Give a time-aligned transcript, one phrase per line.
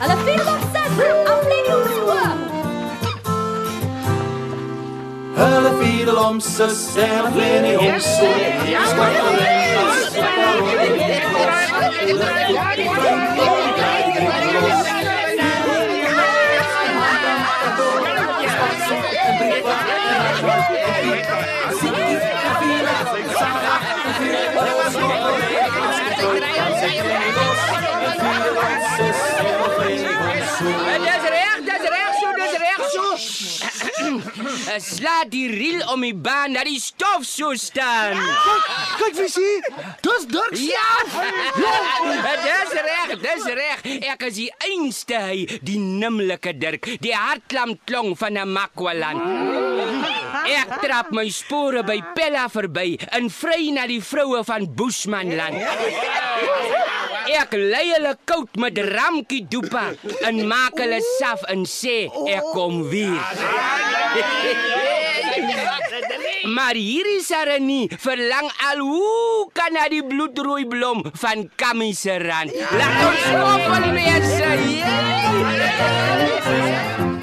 [0.00, 0.92] Hulle vier op sit.
[1.32, 2.32] Aflê die oor.
[5.36, 8.30] Hulle fiedel om sus en hulle vlê nie om so.
[31.04, 33.04] Dis reg, dis reg so, dis reg so.
[34.80, 38.16] Slaat die riel om die baan dat die stof so staan.
[39.00, 39.62] Kyk wie sien.
[40.04, 40.56] Dis Dirk.
[40.64, 40.90] Ja!
[42.44, 43.78] Dis reg, dis reg.
[44.14, 50.23] Ek is die einste hy, die nimmerlike Dirk, die hartklamklong van Namakwaland.
[50.44, 55.56] Ek trap my spore by Pella verby en vry na die vroue van Bushmanland.
[57.34, 59.86] Ek lei hulle koud met ramkie doepa
[60.28, 63.22] en maak hulle saf en sê ek kom weer.
[66.54, 72.52] Maar hierdie Sarani verlang al hoe kan na die bloedrooi blom van Kamiseran.
[72.52, 74.52] Laat ons skop van die mense.
[76.44, 77.13] Yeah!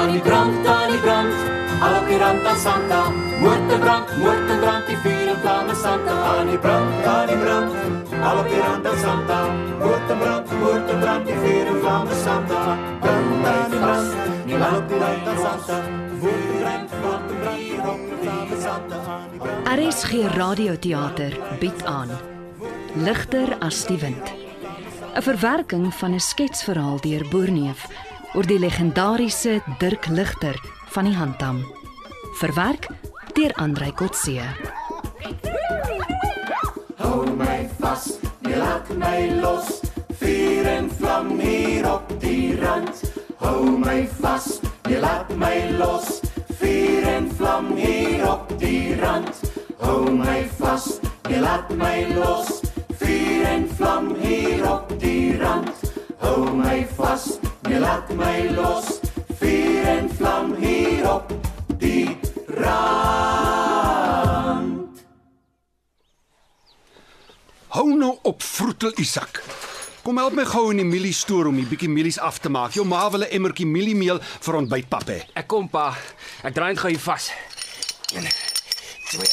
[0.00, 1.34] Aan die brand, aan die brand,
[1.84, 3.00] al op die rand van Santa.
[3.40, 6.14] Moord en brand, moord en brand, die vuur en vlamme Santa.
[6.30, 7.74] Aan die brand, aan die brand,
[8.22, 9.40] al op die rand van Santa.
[9.82, 12.62] Moord en brand, moord en brand, die vuur en vlamme Santa.
[13.04, 15.78] Brand, aan die brand, al op die rand van Santa.
[16.24, 19.00] Vuur en brand, brand, die rok en vlamme Santa.
[19.30, 19.72] Die brand.
[19.78, 22.18] RSG Radioteater bied aan
[22.94, 24.32] Ligter as die wind.
[25.14, 30.54] 'n Verwerking van 'n sketsverhaal deur Boerneef oor die legendariese Dirk Ligter
[30.94, 31.64] van die Handam.
[32.38, 32.86] Verwerk
[33.34, 34.44] deur Andrei Kotse.
[37.00, 38.06] Hou my vas,
[38.46, 39.80] jy laat my los.
[40.20, 43.02] Vuur en vlam hier op die rand.
[43.42, 46.20] Hou my vas, jy laat my los.
[46.60, 49.42] Vuur en vlam hier op die rand.
[49.82, 52.60] Hou my vas, jy laat my los.
[53.00, 55.88] Vuur en vlam hier op die rand.
[56.20, 57.39] Hou my vas,
[57.70, 58.98] jy laat my los.
[59.40, 61.32] Vuur en vlam hier op
[61.78, 62.18] die
[62.58, 63.50] rand.
[67.70, 69.42] Hou nou op, vroetel Isak.
[70.02, 72.72] Kom help my gou in die mielie stoor om die bietjie mielies af te maak.
[72.74, 75.22] Jou ma wil 'n emmertjie mieliemeel vir ontbytpap hê.
[75.34, 75.96] Ek kom pa.
[76.42, 77.30] Ek draai net gou hier vas.
[78.14, 78.28] 1
[79.10, 79.26] 2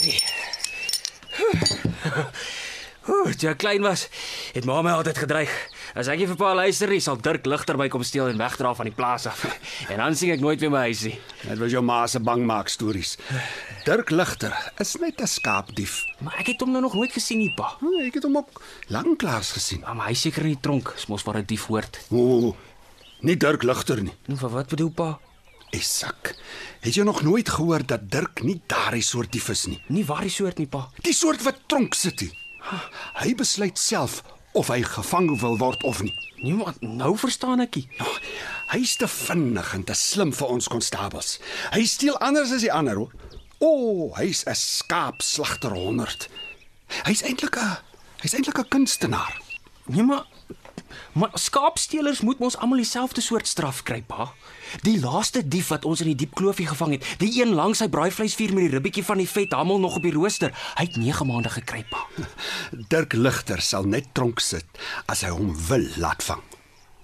[0.00, 0.22] 3.
[3.08, 4.08] Ooh, toe ek klein was,
[4.52, 5.77] het ma my altyd gedreig.
[5.94, 8.74] As ek nie vir pa luister nie, sal Dirk ligter my kom steel en wegdra
[8.74, 9.44] van die plaas af.
[9.92, 11.18] En dan sien ek nooit weer my huis nie.
[11.48, 13.16] Dit was jou ma se bangmaak stories.
[13.86, 16.04] Dirk Ligter is net 'n skaapdief.
[16.20, 17.76] Maar ek het hom nou nog nooit gesien nie, pa.
[17.80, 19.80] Hm, Ek het hom ook lanklaas gesien.
[19.80, 21.98] Maar hy seker in die tronk, is mos waar 'n dief hoort.
[22.10, 22.54] O,
[23.22, 24.12] nie Dirk Ligter nie.
[24.26, 25.18] Nou, vir wat bedoel pa?
[25.70, 26.34] Isak,
[26.80, 29.82] het jy nog nooit gehoor dat Dirk nie daardie soort dief is nie?
[29.88, 30.88] Nie waar die soort nie, pa.
[31.02, 32.20] Die soort wat tronk sit.
[32.20, 32.32] nie.
[33.14, 34.22] Hy besluit self
[34.58, 36.14] of hy gevang wil word of nie.
[36.42, 37.86] Nee, maar nou verstaan ek nie.
[38.02, 38.16] Oh,
[38.68, 41.38] Hy's te vinnig en te slim vir ons konstabels.
[41.72, 43.00] Hy steel anders as die ander.
[43.00, 43.08] O,
[43.64, 46.28] oh, hy's 'n skaapslagter 100.
[47.06, 47.78] Hy's eintlik 'n
[48.20, 49.40] hy's eintlik 'n kunstenaar.
[49.86, 50.26] Nee, maar
[51.18, 54.28] maar skaapstelers moet mos almal dieselfde soort straf kry, pa.
[54.86, 57.88] Die laaste dief wat ons in die diep kloofie gevang het, die een langs sy
[57.90, 61.26] braaivleisvuur met die ribbetjie van die vet hamel nog op die rooster, hy het 9
[61.26, 62.04] maande gekry, pa.
[62.92, 64.78] Dirk Ligter sal net tronk sit
[65.10, 66.44] as hy hom wil laat vang.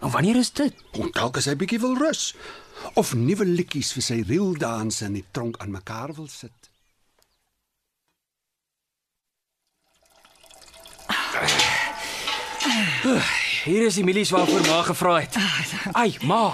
[0.05, 0.75] En wanneer is dit?
[0.95, 2.35] Kom dalk as hy bietjie wil rus
[2.99, 6.53] of nuwe liedjies vir sy reeldanse in die tronk aan mekaar wil sit.
[13.65, 15.37] Hier is die mielies waarvoor ma gevra het.
[15.97, 16.53] Ai, ma,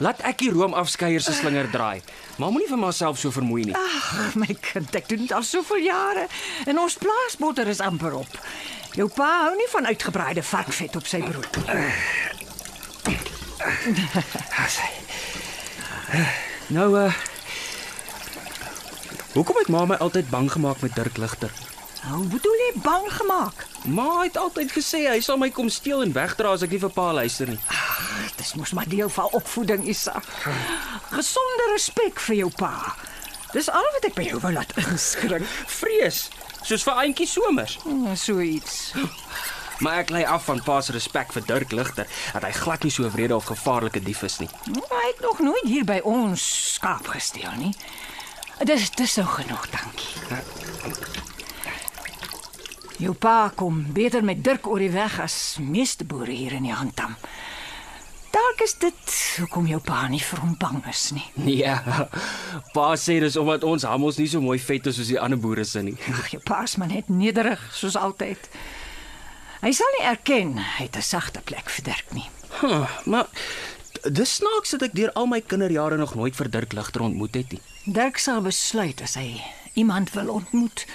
[0.00, 2.00] laat ek die room afskeier se slinger draai.
[2.40, 3.76] Ma moenie vir myself so vermoei nie.
[3.76, 6.24] Ag, my kind, ek doen dit al soveel jare
[6.64, 8.40] en ons plaasbotter is amper op.
[8.96, 11.60] Jou pa hou nie van uitgebraaide varkvet op sy brood.
[16.72, 17.24] Nou uh
[19.36, 21.52] Hoekom het ma my altyd bang gemaak met Dirk Ligter?
[22.06, 23.66] Hoe bedoel jy bang gemaak?
[23.90, 26.92] Ma het altyd gesê hy sal my kom steel en wegdra as ek nie vir
[26.94, 27.58] pa luister nie.
[28.38, 30.26] Dis mos maar deel van opvoeding, Isak.
[31.10, 32.72] Gesonde respek vir jou pa.
[33.54, 35.42] Dis al wat ek by jou wou laat inskrik.
[35.78, 36.28] Vrees,
[36.66, 37.78] soos vir Auntie Somers.
[37.82, 38.92] Hmm, So iets.
[39.82, 42.92] Maar ek lê af van pa se respek vir Dirk Ligter dat hy glad nie
[42.94, 44.48] so wrede of gevaarlike dief is nie.
[44.72, 46.46] Maar hy het nog nooit hier by ons
[46.78, 47.74] skaap gesteel nie.
[48.64, 51.25] Dis dis so genoeg, dankie.
[52.96, 56.72] Jou pa kom beter met Dirk oor die weg as meeste boere hier in die
[56.72, 57.16] Handam.
[58.32, 61.26] Dalk is dit hoekom jou pa nie vir hom bang is nie.
[61.60, 61.76] Ja.
[62.72, 65.64] Pa sê dis omdat ons hamels nie so mooi vet is soos die ander boere
[65.68, 65.96] se nie.
[66.12, 68.48] Ag, jou pa is maar net nederig soos altyd.
[69.60, 72.28] Hy sal nie erken hy het 'n sagte plek vir Dirk nie.
[72.60, 73.28] Huh, maar
[74.08, 77.52] dis snaaks dat ek deur al my kinderjare nog nooit vir Dirk Ligter ontmoet het
[77.52, 77.60] nie.
[77.84, 79.42] Dirk sal besluit as hy
[79.74, 80.86] iemand wil ontmoet.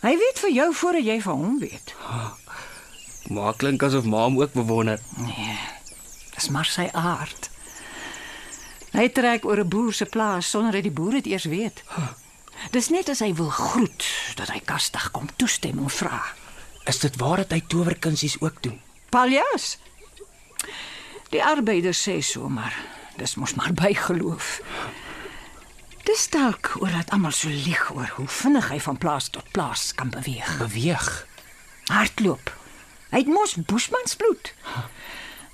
[0.00, 1.94] Hy weet vir jou voordat jy vir hom weet.
[3.34, 5.00] Maar klink asof ma hom ook bewonder.
[5.18, 5.58] Nee.
[6.34, 7.50] Dis maar sy aard.
[8.94, 11.82] Hy trek oor 'n boer se plaas sonder dat die boer dit eers weet.
[12.70, 14.04] Dis net as hy wil groet
[14.36, 16.22] dat hy kastig kom toestemming vra.
[16.86, 18.80] Is dit waar dat hy towerkunsies ook doen?
[19.10, 19.78] Paljas.
[21.30, 22.74] Die arbeiders sê so maar
[23.16, 24.60] dis mos maar bygeloof.
[26.08, 29.90] Dis dalk oor dat almal so lieg oor hoe vinnig hy van plaas tot plaas
[29.94, 30.54] kan beweeg.
[30.56, 31.08] Beweeg.
[31.92, 32.52] Hardloop.
[33.10, 34.54] Hy het mos Bushmansbloed.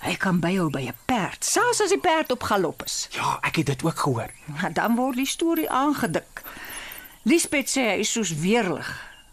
[0.04, 3.08] Hy kan byhou by 'n perd, selfs as die perd op galop is.
[3.10, 4.30] Ja, ek het dit ook gehoor.
[4.46, 6.42] Maar dan word die storie aangedik.
[7.22, 8.86] Lisbeth sê hy is soos weerlig.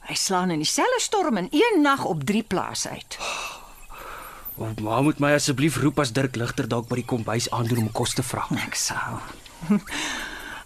[0.09, 3.17] Hy slaan in dieselfde storm in een nag op drie plase uit.
[4.56, 7.91] Of ma moet my asseblief roep as Dirk Ligter dalk by die kombuis aandoen om
[7.91, 8.47] kos te vra.
[8.65, 9.21] Ek sou.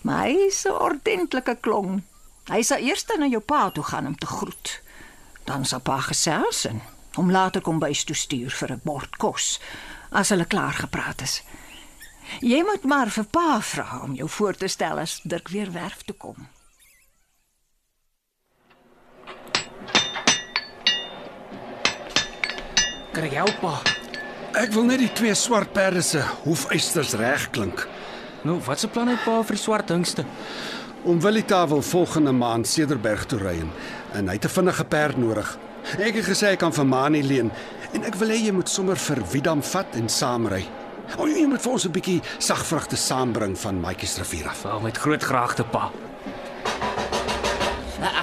[0.05, 2.03] Maar hy is 'n ordentlike klong.
[2.45, 4.81] Hy sal eers na jou pa toe gaan om te groet.
[5.43, 6.81] Dan sal pa gesels en
[7.15, 9.59] hom later kom bys toe stuur vir 'n bord kos
[10.11, 11.41] as hulle klaar gepraat is.
[12.41, 16.03] Jy moet maar vir pa vra om jou voor te stel as Dirk weer werf
[16.03, 16.47] toe kom.
[23.13, 23.81] Ek help pa?
[24.53, 27.87] Ek wil net die twee swart perde se hoefysters reg klink.
[28.45, 30.21] Nou, wat se plan het pa vir die swart hingste?
[31.09, 33.55] Om Willita wil volgende maand Cederberg toe ry
[34.13, 35.57] en, hy het 'n vinnige perd nodig.
[35.97, 37.51] Ek het gesê hy kan vir Mani leen
[37.93, 40.63] en ek wil hê jy moet sommer vir Widam vat en saamry.
[41.17, 44.61] O, jy moet vir ons 'n bietjie sagvrugte saambring van Maatjies rivier af.
[44.63, 45.91] Wel met groot graagte pa.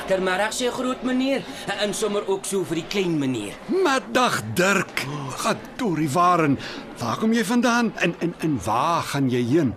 [0.03, 1.45] Agtermiddag sê groot meneer
[1.79, 3.55] en sommer ook so vir die klein meneer.
[3.71, 5.05] Middag Dirk.
[5.39, 6.57] Gaan toe Rivaren.
[6.99, 7.93] Waar kom jy vandaan?
[8.03, 9.71] En en en waar gaan jy heen?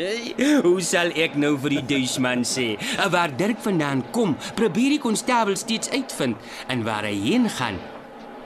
[0.66, 2.72] Hoe sal ek nou vir die duisman sê?
[3.14, 7.78] Waar Dirk vandaan kom, probeer die konstabel steeds uitvind en waar hy heen gaan.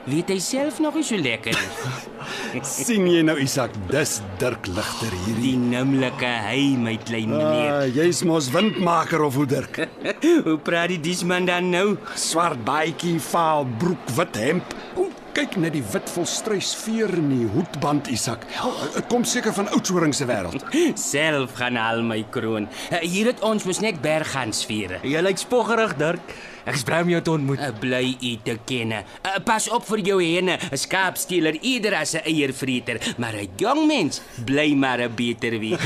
[0.05, 2.61] Weet hy self nog nie so lekker nie.
[2.75, 5.55] sien jy nou Isak, dis Dirk Ligter hierdie.
[5.55, 7.71] Die nimmerlike hy, my klein meneer.
[7.73, 9.81] Ah, jy's mos windmaker of hoe Dirk?
[10.45, 11.95] Hoe praat die duisman dan nou?
[12.19, 14.77] Swart baadjie, vaal broek, wit hemp.
[14.93, 18.45] O, kyk net die wit volstruisveer in die hoedband Isak.
[18.93, 20.69] Dit kom seker van Oudtshoorn se wêreld.
[21.01, 22.69] Self gaan al my kroon.
[23.01, 24.99] Hier het ons mos net bergans vier.
[25.01, 26.37] Jy lyk spoggerig, Dirk.
[26.65, 27.61] Ek is bly om jou te ontmoet.
[27.61, 28.93] Uh, bly u te ken.
[28.97, 33.85] Uh, pas op vir jou henne, 'n skaapsteeler eerder as 'n eiervreter, maar 'n jong
[33.87, 35.77] mens bly maar 'n beter wie.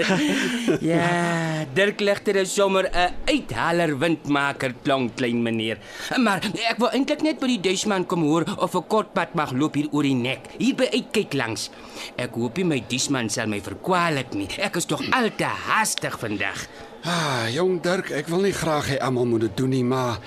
[0.92, 5.78] ja, Dirk Ligter is sommer 'n uithaler windmaker klonk klein meneer.
[6.16, 9.52] Maar ek wil eintlik net by die Duisman kom hoor of 'n kort pad mag
[9.52, 10.48] loop hier oor die nek.
[10.58, 11.70] Hier by uitkyk langs.
[12.16, 14.48] Ek hoop nie my Duisman sal my verkwalik nie.
[14.58, 16.89] Ek is tog al te haastig vandag.
[17.04, 20.18] Ah, jong Dirk, ek wil nie graag hê almal moet dit doen nie, maar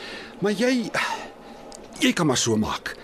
[0.42, 0.90] maar jy
[2.02, 2.96] jy kan maar so maak.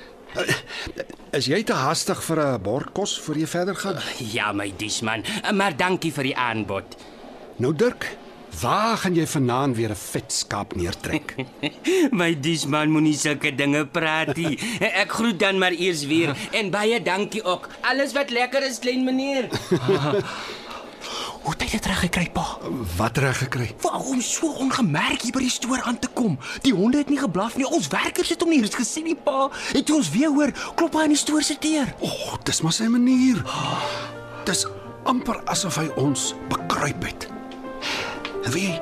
[1.34, 3.98] Is jy te haastig vir 'n bord kos voor jy verder gaan?
[4.18, 5.24] Ja, my Duisman,
[5.54, 6.98] maar dankie vir die aanbod.
[7.58, 8.18] Nou Dirk,
[8.62, 11.36] waar gaan jy vanaand weer 'n vet skaap neertrek?
[12.12, 14.58] My Duisman moenie sulke dinge praat nie.
[14.82, 17.70] Ek groet dan maar eers weer en baie dankie ook.
[17.82, 19.50] Alles wat lekker is, klein meneer.
[21.44, 22.44] Hoe het hy dit reg gekry, pa?
[22.98, 23.70] Wat reg gekry?
[23.82, 26.36] Waarom so ongemerk hier by die stoor aan te kom?
[26.66, 27.68] Die honde het nie geblaf nie.
[27.68, 29.48] Ons werkers het hom nie eens gesien nie, pa.
[29.72, 31.94] Het jy ons weer hoor klop hy aan die stoor se deur?
[32.00, 33.40] O, oh, dis maar sy manier.
[34.50, 34.66] Dis
[35.10, 37.30] amper asof hy ons bekruip het.
[38.50, 38.74] Jy,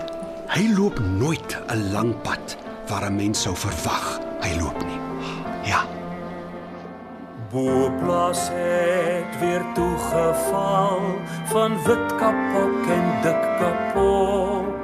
[0.47, 4.99] hy loop nooit 'n lang pad waar 'n mens sou verwag hy loop nie.
[5.69, 5.85] Ja.
[7.51, 10.99] Boplaas het weer toegeval
[11.45, 14.75] van wit kapok en dik kapok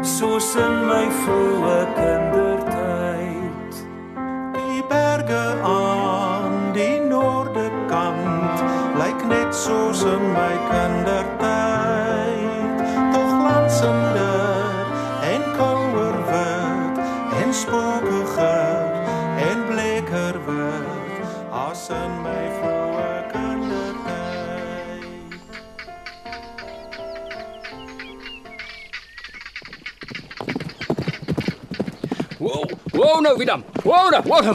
[0.00, 3.84] soos in my vroeë kindertyd.
[4.56, 8.64] Die berge aan die noorde kant
[8.96, 11.49] lyk net soos in my kindertyd
[33.10, 33.64] Wow, wow nou Willem.
[33.82, 34.54] Wow nou, wow nou.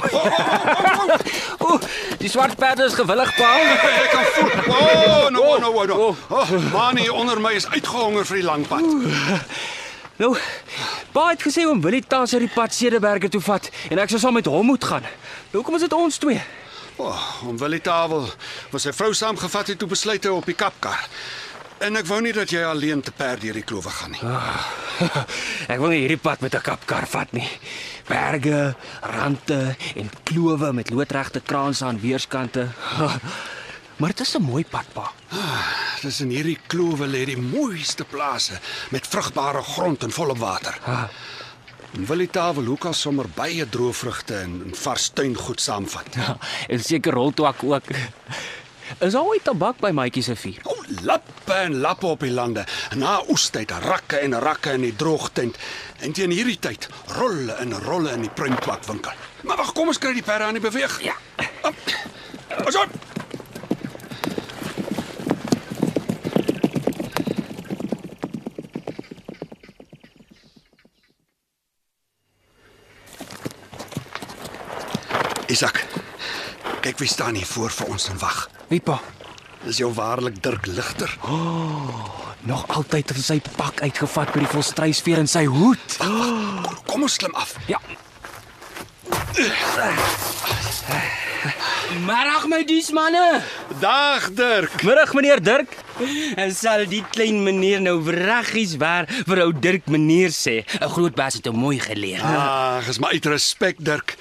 [1.66, 1.80] Ooh,
[2.18, 3.50] die swart perde is gewillig, pa.
[4.04, 4.52] Ek kan voel.
[4.72, 6.16] Oh, no, no, no, no.
[6.30, 8.86] Oh, man hier onder my is uitgehonger vir die lang pad.
[10.16, 10.32] Nou,
[11.12, 14.22] pa het gesê oom Willie Tas uit die pad Cederberge toe vat en ek sou
[14.24, 15.04] saam met hom moet gaan.
[15.04, 16.40] Nou, Hoekom is dit ons twee?
[16.96, 18.30] Oh, om wil die tafel
[18.72, 21.04] was sy vrou saamgevat het toe besluit hy op die kapkar.
[21.84, 24.24] En ek wou nie dat jy alleen te perd deur die klowe gaan nie.
[25.74, 27.50] Ek wil nie hierdie pad met 'n kapkar vat nie.
[28.08, 32.68] Berge, rande en klowe met loodregte kraanse aan weerskante.
[33.96, 35.12] Maar dit is 'n mooi pad, pa.
[36.02, 38.60] Dis in hierdie klowe lê die mooiste plase
[38.92, 40.78] met vrugbare grond en volop water.
[41.96, 46.16] En wil die tafel hoek al sommer baie droë vrugte en, en vars tuingoed saamvat.
[46.16, 47.84] Ja, en seker roltwak ook.
[49.00, 50.60] Is daar ooit tabak by maatjie se vuur?
[50.64, 52.66] O, lappe en lappe op die lande.
[52.96, 55.58] Na oestyd, rakke en rakke in die droogtent.
[56.00, 59.14] En teen hierdie tyd, rolle en rolle in die pruimtwakwinkel.
[59.44, 61.02] Maar wag, kom ons kry die perde aan die beweeg.
[61.04, 61.16] Ja.
[62.66, 62.90] Ons op.
[75.48, 75.86] Isak.
[76.82, 78.50] Kyk wie staan hier voor vir ons en wag.
[78.68, 79.00] Wie pa?
[79.66, 81.10] Dis jou waarlik Dirk Ligter.
[82.46, 85.96] Nog altyd het sy pak uitgevat met die volstruisveer in sy hoed.
[85.98, 87.56] Kom, kom ons klim af.
[87.66, 87.80] Ja.
[92.06, 93.42] Middag my diesmanne.
[93.82, 94.84] Dag Dirk.
[94.86, 95.74] Middag meneer Dirk.
[96.38, 100.62] En sal die klein meneer nou wraggies waar vir ou Dirk meneer sê.
[100.62, 102.22] 'n Groot baas het hom mooi geleer.
[102.22, 104.14] Ag, is maar uit respek Dirk.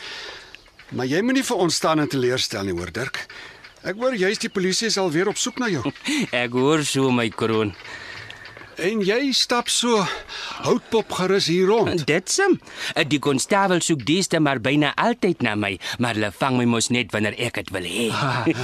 [0.89, 3.27] Maar jy moenie vir ons staan en teleurstel nie, hoor Dirk.
[3.85, 5.83] Ek hoor jy's die polisie is alweer op soek na jou.
[6.45, 7.75] Ek hoor so my kroon.
[8.81, 10.01] En jy stap so
[10.65, 12.01] houtpop gerus hier rond.
[12.09, 12.57] Dit sim.
[13.13, 17.13] Die konstabel soek dieste maar byna altyd na my, maar hulle vang my mos net
[17.15, 18.09] wanneer ek dit wil hê.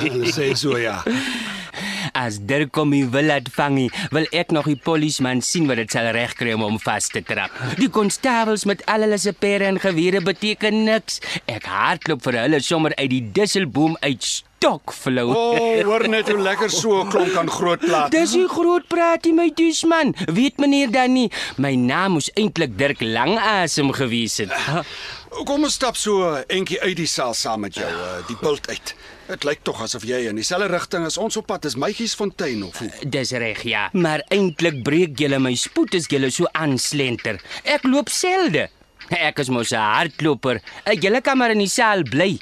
[0.00, 0.98] Hulle sê so ja.
[2.24, 3.78] As Dirk kom my wil laat vang,
[4.10, 7.54] wil ek nog die polisieman sien wat dit sal regkry om hom vas te trap.
[7.78, 11.20] Die konstabels met al hulle se pere en gewere beteken niks.
[11.44, 14.24] Ek hardloop vir hulle sommer uit die disselboom uit
[14.60, 15.30] stokflou.
[15.32, 18.10] O, oh, hoor net hoe lekker so 'n klonk aan groot plaat.
[18.12, 20.12] Dis nie groot praatie my duisman.
[20.28, 24.52] Weet meneer dan nie, my naam moes eintlik Dirk Langasem gewees het.
[25.48, 28.94] Kom ons stap so entjie uit die saal saam met jou, uh, die bult uit.
[29.28, 32.78] Dit lyk tog asof jy in dieselfde rigting as ons op pad is, Mygiesfontein of
[32.78, 32.90] hoe?
[33.06, 37.40] Dis reg ja, maar eintlik breek julle my spoed as julle so aanslenter.
[37.64, 38.68] Ek loop selde.
[39.08, 40.60] Ek is mos 'n hardloper.
[40.84, 42.36] Ek julle kan maar in die saal bly.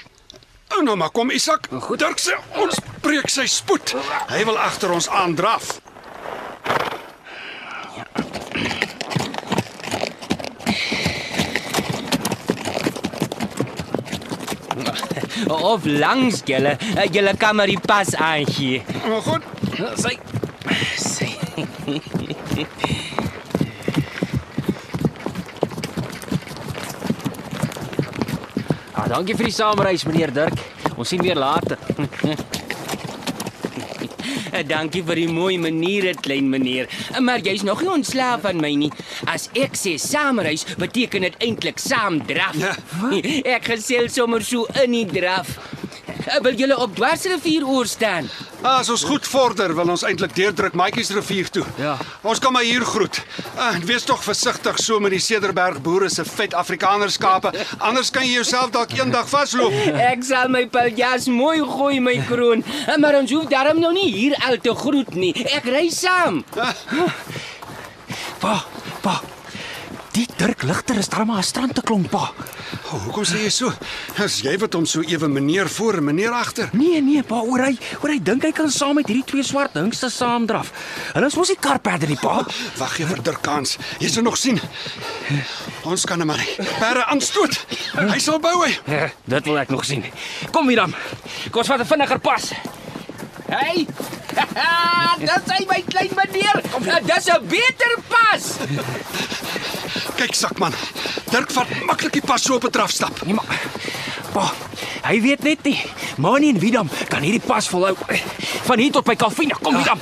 [0.77, 1.69] Oh, nou maar kom Isak.
[1.97, 3.95] Dirk sê ons breek sy spoed.
[4.31, 5.79] Hy wil agter ons aandraf.
[15.49, 16.77] Of langs julle,
[17.13, 18.83] julle kan maar die pas aangee.
[19.09, 19.43] Maar goed,
[19.99, 20.19] Sy
[20.99, 21.29] sy
[29.09, 30.61] dankie vir die saamreis, meneer Dirk.
[30.97, 31.79] Ons sien weer later.
[34.69, 36.89] dankie vir die mooi maniere, klein meneer.
[37.23, 38.91] Maar jy's nog nie ontslaaf van my nie.
[39.31, 42.59] As ek sê saamreis, beteken dit eintlik saam draf.
[42.59, 42.75] Ja,
[43.57, 45.57] ek gesel sommer so in die draf.
[46.43, 48.31] Wil julle op Dwarsrivier oor staan?
[48.63, 51.63] as ons goed vorder, wil ons eintlik deurdruk Maatjies rivier toe.
[51.79, 51.95] Ja.
[52.27, 53.21] Ons kan maar hier groet.
[53.55, 58.41] En wees tog versigtig so met die Cederberg boere se vet Afrikanerskape, anders kan jy
[58.41, 59.75] jouself dalk eendag vasloop.
[60.09, 62.65] Ek sal my paljas mooi gooi my kroon,
[62.99, 65.33] maar ons hoef daarom nou nie hier al te groet nie.
[65.55, 66.43] Ek ry saam.
[68.43, 68.61] Pa,
[69.03, 69.21] pa.
[70.19, 72.33] Die Dirk Ligter is darm maar 'n strand te klomp, pa.
[72.91, 73.73] Oh, hoekom sê jy so?
[74.19, 76.69] As jy wat hom so ewe meneer voor en meneer agter.
[76.73, 79.75] Nee, nee, pa, oor hy, oor hy dink hy kan saam met hierdie twee swart
[79.75, 80.73] hingste saamdraf.
[81.15, 82.45] Hulle is mos nie karperde nie, pa.
[82.79, 83.79] Wag gee vir Dirk kans.
[84.01, 84.61] Jy sal nog sien.
[85.85, 86.43] Ons kan hom maar.
[86.81, 87.55] Perde aanstoot.
[87.95, 88.75] Hy sal bou hy.
[88.87, 90.03] Ja, dit wil ek nog sien.
[90.51, 90.95] Kom hier dan.
[91.51, 92.53] Kom ons vat 'n vinniger pas.
[93.49, 93.87] Hey!
[95.19, 96.61] Dis hy my klein meneer.
[97.09, 98.45] Dis 'n beter pas.
[100.19, 100.75] Kyk sakman.
[101.33, 103.25] Dirk vat maklik die pas so op 'n drafstap.
[103.25, 103.49] Nee, maar
[104.33, 104.53] pa,
[105.09, 105.81] hy weet net nie.
[106.17, 107.97] Manie en Widam kan hierdie pas volhou.
[108.69, 109.57] Van hier tot by Kalvina.
[109.63, 109.99] Kom Widam.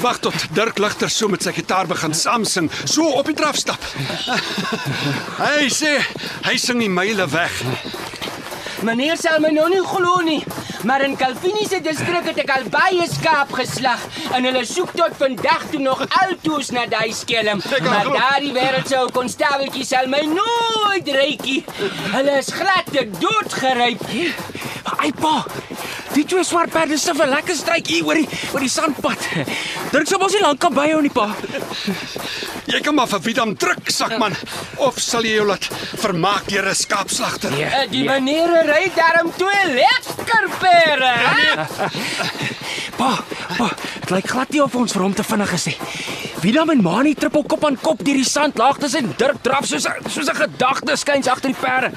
[0.00, 3.82] Wag tot Dirk Ligter so met sy gitaar begin saam sing, so op die drafstap.
[5.44, 5.98] Hy sê
[6.46, 7.52] hy sing die myle weg.
[8.86, 10.42] Meneer sal my nou nie glo nie.
[10.86, 14.04] Maar in Calvini se distrik het ek al baie skaap geslag
[14.36, 17.62] en hulle soek tot vandag toe nog altoos na daai skelm.
[17.82, 21.64] Maar daardie wêreldse ou konstabeltjie sal my nooit reikie.
[22.14, 24.06] Hulle is glad te dood geryp.
[24.98, 25.40] Ai pa.
[26.14, 29.26] Die twee swart perde se vir lekker stryk hier oor die oor die sandpad.
[29.92, 31.28] Dirk sal mos nie lank kan byhou nie pa.
[32.68, 34.34] Jy kan maar vir Vidam druk, sakman,
[34.76, 35.68] of sal jy jou laat
[36.02, 37.52] vermaak deur 'n skaapslagter?
[37.52, 41.12] Uh, die meneer ry daarom twee lekker pere.
[41.16, 41.64] hè?
[42.98, 43.12] Pa,
[43.56, 43.68] pa,
[44.00, 45.76] dit lyk glad nie of ons vir hom te vinnig is nie.
[46.42, 50.10] Widam en Mani trippel kop aan kop deur die sandlaagtes en Dirk draf soos 'n
[50.10, 51.92] soos 'n gedagte skuins agter die perde.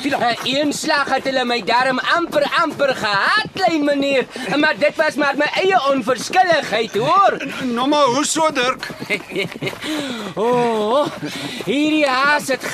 [0.00, 4.26] Vidam, uh, een slag het hulle my darm amper amper gehad, klein meneer.
[4.56, 7.36] Maar dit was maar my eie onverskilligheid, hoor.
[7.78, 8.88] Nou maar, hoe so, Dirk?
[10.34, 11.06] O, oh,
[11.64, 12.64] hierdie haas het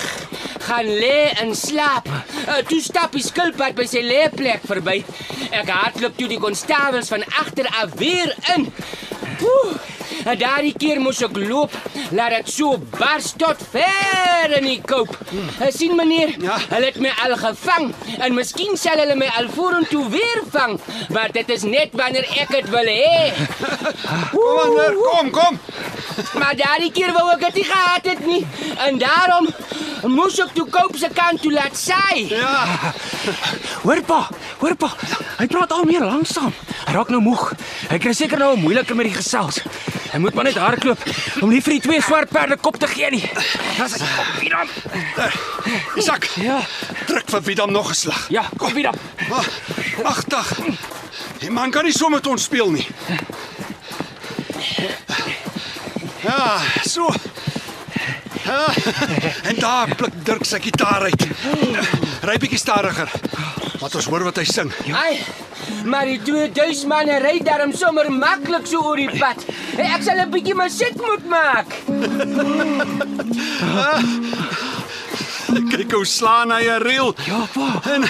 [0.65, 2.09] gaan lê en slaap.
[2.09, 5.01] Uh, toe stap die skilpad by sy lêplek verby.
[5.51, 8.71] Ek hardloop toe die konstabels van agter af weer in.
[9.45, 9.75] Oeh,
[10.25, 11.73] daardie keer moes ek loop,
[12.17, 15.13] laat dit so bars tot ver in die koop.
[15.61, 16.57] Uh, sien meneer, Ja.
[16.71, 20.79] hulle het my al gevang en miskien sal hulle my al vorentoe weer vang,
[21.13, 23.33] maar dit is net wanneer ek dit wil hê.
[24.35, 25.59] Kom aan, Dirk, kom, kom.
[26.39, 28.43] Maar daardie keer wou ek dit nie gehad het nie.
[28.87, 29.49] En daarom
[30.15, 32.27] moes ek toe koop se kant toe laat saai.
[32.31, 32.65] Ja,
[33.85, 34.23] Hoor pa,
[34.61, 34.89] hoor pa.
[35.39, 36.53] Hy praat al meer langsaam.
[36.87, 37.51] Hy raak nou moeg.
[37.91, 39.61] Hy kry seker nou moeiliker met die gesels.
[40.15, 41.01] Hy moet maar net hardloop
[41.43, 43.23] om nie vir die twee swart perde kop te gee nie.
[43.81, 44.69] Dis kom Widam.
[45.99, 46.29] Isak.
[46.39, 46.61] Ja.
[47.09, 48.29] Druk vir Vidam nog 'n slag.
[48.31, 48.95] Ja, kom Widam.
[49.31, 49.49] Ag,
[50.05, 50.53] ag, dag.
[51.43, 52.87] Die man kan nie so met ons speel nie.
[56.23, 57.11] Ja, so.
[58.45, 58.67] Ja,
[59.49, 61.23] en daar pluk Dirk sy gitaar uit.
[62.25, 63.11] Ry bietjie stadiger.
[63.81, 64.73] Laat ons hoor wat hy sing.
[64.97, 65.19] Ai,
[65.85, 69.45] maar die twee duismanne ry daarom sommer maklik so oor die pad.
[69.79, 71.69] Ek sal 'n bietjie musiek moet maak.
[75.71, 77.15] Kyk hoe slaan hy 'n reel.
[77.27, 77.81] Ja, pa.
[77.95, 78.03] En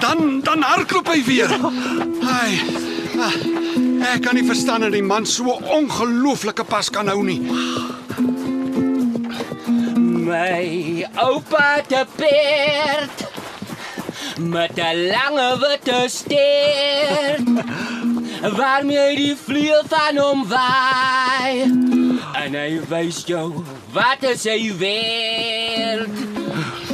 [0.00, 1.50] dan dan hardloop hy weer.
[2.26, 2.60] Ai.
[3.20, 3.34] ah,
[4.14, 7.40] Ek kan nie verstaan dat die man so 'n ongelooflike pas kan hou nie.
[10.30, 13.16] My oupa te perd
[14.38, 17.48] met 'n lange witte stert
[18.56, 21.66] waarmee hy die vleuel van hom waai.
[22.42, 26.29] En hy wys jou wat is hy werd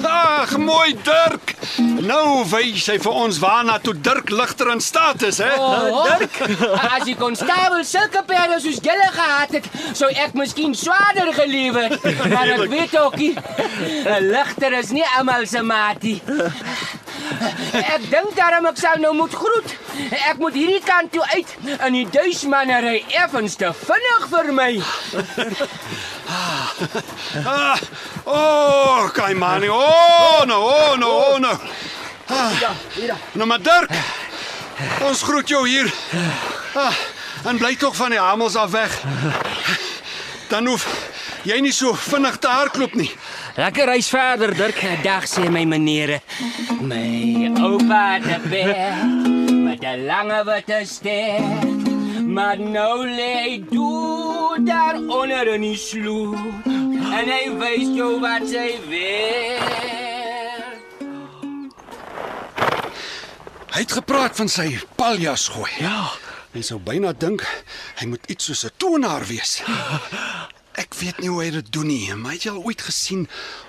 [0.04, 1.54] Ag, mooi Dirk.
[2.06, 5.48] Nou wys hy vir ons waarna toe Dirk ligter in staat is, hè?
[5.56, 6.36] Oh, Dirk,
[6.94, 12.06] as die konstabel sulke perde soos julle gehad het, sou ek miskien swaarder gelewe het.
[12.28, 13.34] Maar ek weet ook nie,
[14.04, 16.20] 'n ligter is nie almal se maatie.
[17.94, 19.74] Ek dink daarom ek sal nou moet groet.
[20.30, 24.70] Ek moet hierdie kant toe uit en die duismanne ry effens te vinnig vir my.
[27.46, 27.78] Ah,
[28.26, 29.70] oh, kai manie.
[29.70, 31.52] Oh, no, oh, no, oh, no.
[32.60, 33.14] Ja, hier.
[33.32, 33.90] Nou maar Dirk.
[35.06, 35.92] Ons groet jou hier.
[36.74, 36.92] Ah,
[37.44, 38.98] en bly tog van die hamels af weg.
[40.50, 40.86] Dan hoef
[41.46, 43.10] jy nie so vinnig te hardloop nie.
[43.56, 44.82] Lekker reis verder, Dirk.
[45.00, 46.18] Dag sê my meneere.
[46.84, 51.88] My oupa het 'n perd met 'n lange witte stert.
[52.26, 56.36] Maar nou lê toe daar onder in die sloot.
[57.16, 59.64] En hy wys jou wat sy weet.
[63.72, 65.70] Hy het gepraat van sy paljas gooi.
[65.78, 66.12] Ja.
[66.52, 67.40] Jy sou byna dink
[67.94, 69.62] hy moet iets soos 'n tonaar wees.
[70.76, 73.22] Ek weet nie hoe hy dit doen nie, maar het jy al ooit gesien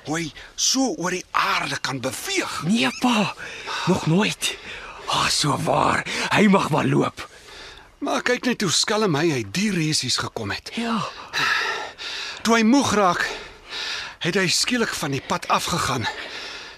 [0.08, 0.26] hoe hy
[0.60, 2.58] so oor die aarde kan beweeg?
[2.68, 3.32] Nee pa,
[3.88, 4.50] nog nooit.
[5.08, 6.04] Ag, so waar.
[6.34, 7.24] Hy mag maar loop.
[8.04, 10.74] Maar kyk net hoe skelm hy uit die resies gekom het.
[10.76, 11.00] Ja.
[12.44, 13.24] Toe hy moeg raak,
[14.28, 16.04] het hy skielik van die pad afgegaan.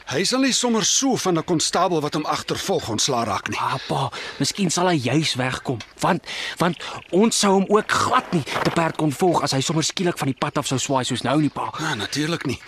[0.09, 3.59] Hy sal nie sommer so van 'n konstabel wat hom agtervolg ontslaa raak nie.
[3.87, 6.25] Pa, miskien sal hy juis wegkom, want
[6.57, 6.77] want
[7.11, 10.27] ons sou hom ook glad nie te perd kon volg as hy sommer skielik van
[10.27, 11.69] die pad af sou swaai soos nou nie, pa.
[11.79, 12.59] Ja, natuurlik nie.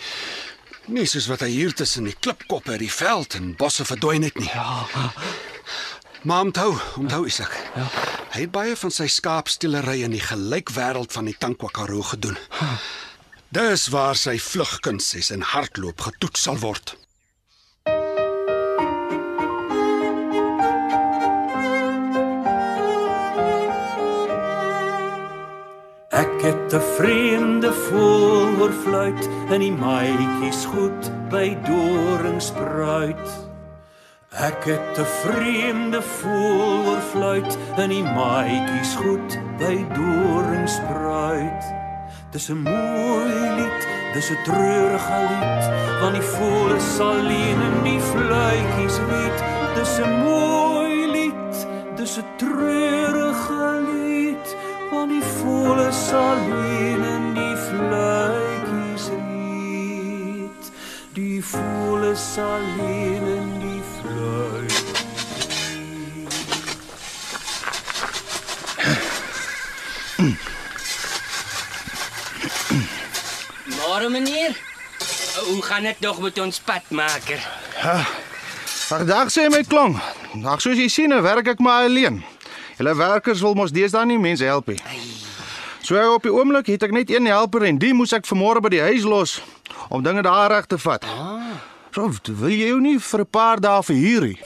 [0.86, 4.50] Nie soos wat hy hier tussen die klipkoppe, die veld en bosse verdwyn het nie.
[4.54, 4.86] Ja.
[6.22, 7.58] Maar onthou, onthou Isak.
[7.74, 7.90] Ja.
[8.30, 12.38] Hy het baie van sy skaapsteelery in die gelykwêreld van die Tankwa Karoo gedoen.
[13.50, 17.01] Dis waar sy vlugkunsies en hardloop getoets sal word.
[26.12, 33.28] Ek het 'n vreemde voël hoor fluit in die maatjies goed by doringspruit.
[34.30, 41.62] Ek het 'n vreemde voel oor fluit in die maatjies goed by doringspruit.
[42.30, 45.64] Dis 'n mooi lied, dis 'n treurige lied,
[46.00, 49.38] want die voël is alleen in die fluitjies weet.
[49.74, 52.51] Dis 'n mooi lied, dis 'n treurige
[55.92, 60.70] is alleen in die fluitjies weet.
[61.12, 64.84] Die voël is alleen in die fluit.
[73.76, 74.56] Môre meneer.
[75.44, 77.40] Hoe gaan dit nog met ons padmaker?
[78.64, 79.98] Vandag sê my klong.
[80.44, 82.22] Ag soos jy sien, werk ek maar alleen.
[82.78, 84.80] Julle werkers wil mos deesdae nie mense help nie.
[85.82, 88.70] So op die oomblik het ek net een helper en die moes ek vanmôre by
[88.70, 89.40] die huis los
[89.90, 91.02] om dinge daar reg te vat.
[91.92, 92.06] So
[92.38, 94.38] wil jy jou nie vir 'n paar dae verhuur nie.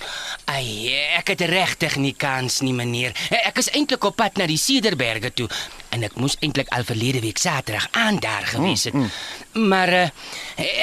[0.46, 3.12] Ai, ek het regtig nie kans nie, meneer.
[3.30, 5.48] Ek is eintlik op pad na die Cederberge toe
[5.90, 8.94] en ek moes eintlik al verlede week Saterdag aan daar gewees het.
[8.94, 9.10] Mm,
[9.52, 9.68] mm.
[9.68, 10.08] Maar uh,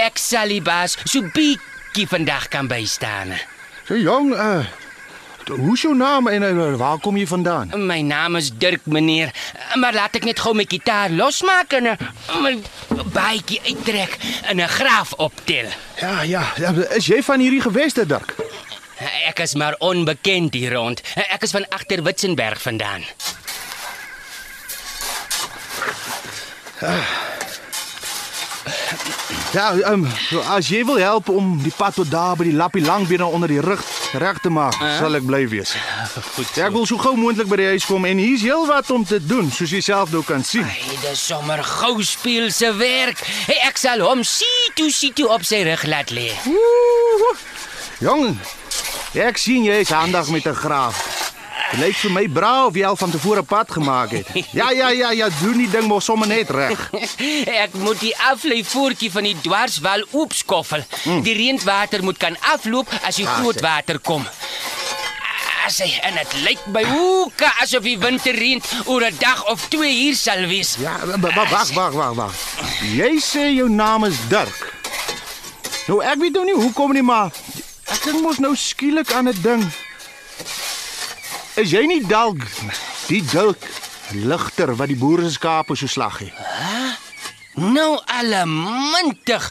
[0.05, 3.33] ek sal die baas so bietjie vandag kan bystaan.
[3.87, 4.82] So jong, uh
[5.47, 7.73] hoe is jou naam en waar kom jy vandaan?
[7.85, 9.33] My naam is Dirk, meneer.
[9.75, 11.93] Maar laat ek net gou my gitaar losmaak en
[12.41, 12.53] my
[13.13, 14.17] baadjie uittrek
[14.49, 15.67] en 'n graaf optel.
[15.99, 16.43] Ja, ja,
[16.95, 18.35] is jy van hierdie geweste Dirk?
[19.27, 21.01] Ek is maar onbekend hier rond.
[21.15, 23.03] Ek is van agter Witzenberg vandaan.
[29.53, 30.07] Ja, um,
[30.49, 33.92] as jy wil help om die pad tot daar by die lappie onder die rug
[34.19, 34.97] reg te maak, uh?
[34.99, 35.73] sal ek bly wees.
[36.35, 36.49] Goed.
[36.55, 39.19] Ja, ek wil so gou moontlik by die huis kom en hier's heelwat om te
[39.23, 40.67] doen, soos jy self nou kan sien.
[40.69, 43.21] Hey, dis sommer gou speel se werk.
[43.47, 46.29] Hey, ek sal hom sien toe sien toe op sy rug laat lê.
[48.03, 48.33] Jong,
[49.17, 51.32] ek sien jy is handig met 'n graaf.
[51.73, 54.27] Dit lyk vir my bra of jy al van tevore pad gemaak het.
[54.53, 56.77] Ja, ja, ja, ja, doen die ding mos sommer net reg.
[57.63, 60.83] Ek moet die aflei voertjie van die dwarswal oopskoffel.
[61.09, 61.23] Mm.
[61.25, 63.65] Die reënwater moet kan afloop as die Ah, groot sê.
[63.65, 64.27] water kom.
[65.65, 69.89] As hy en dit lyk by hoeke asof die winterreën oor 'n dag of 2
[69.89, 70.75] hier sal wees.
[70.77, 72.33] Ja, wag, wag, wag, wag.
[72.93, 74.73] Jy sê jou naam is Dirk.
[75.87, 77.31] Nou ek weet nou nie hoekom nie, maar
[77.89, 79.63] ek dink mos nou skielik aan 'n ding.
[81.53, 82.41] Is jy nie dalk
[83.05, 83.61] die Dirk
[84.17, 86.33] ligter wat die boere se skape so slag het?
[87.61, 89.45] Nou allemintig.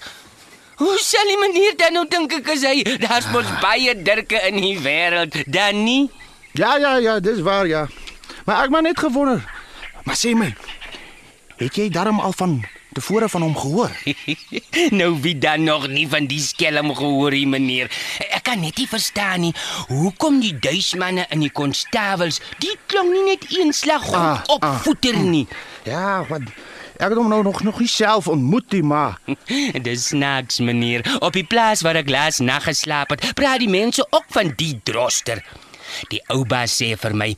[0.83, 2.83] Hoe sal die meneer dan nou dink ek is hy?
[3.05, 6.11] Daar's mos baie dirke in die wêreld, dan nie?
[6.59, 7.87] Ja, ja, ja, dis waar ja.
[8.49, 9.39] Maar ek maar net gewonder.
[10.03, 10.51] Maar sê my,
[11.63, 12.59] het jy darm al van
[12.97, 13.91] tevore van hom gehoor?
[15.01, 17.91] nou wie dan nog nie van die skelm gehoor nie, meneer.
[18.31, 19.55] Ek kan net nie verstaan nie
[19.89, 24.55] hoekom die duismanne in die konstabels die klong nie net een slag Ah, ah, ah,
[24.57, 25.47] opvoeter nie.
[25.87, 26.43] Ja, wat
[27.03, 29.19] ek het hom nou nog nog nie self ontmoet nie, maar
[29.87, 31.07] Dis snaaks, meneer.
[31.21, 34.75] Op die plaas waar ek laas nag geslaap het, praat die mense ook van die
[34.85, 35.43] droster.
[36.13, 37.31] Die ou baas sê vir my,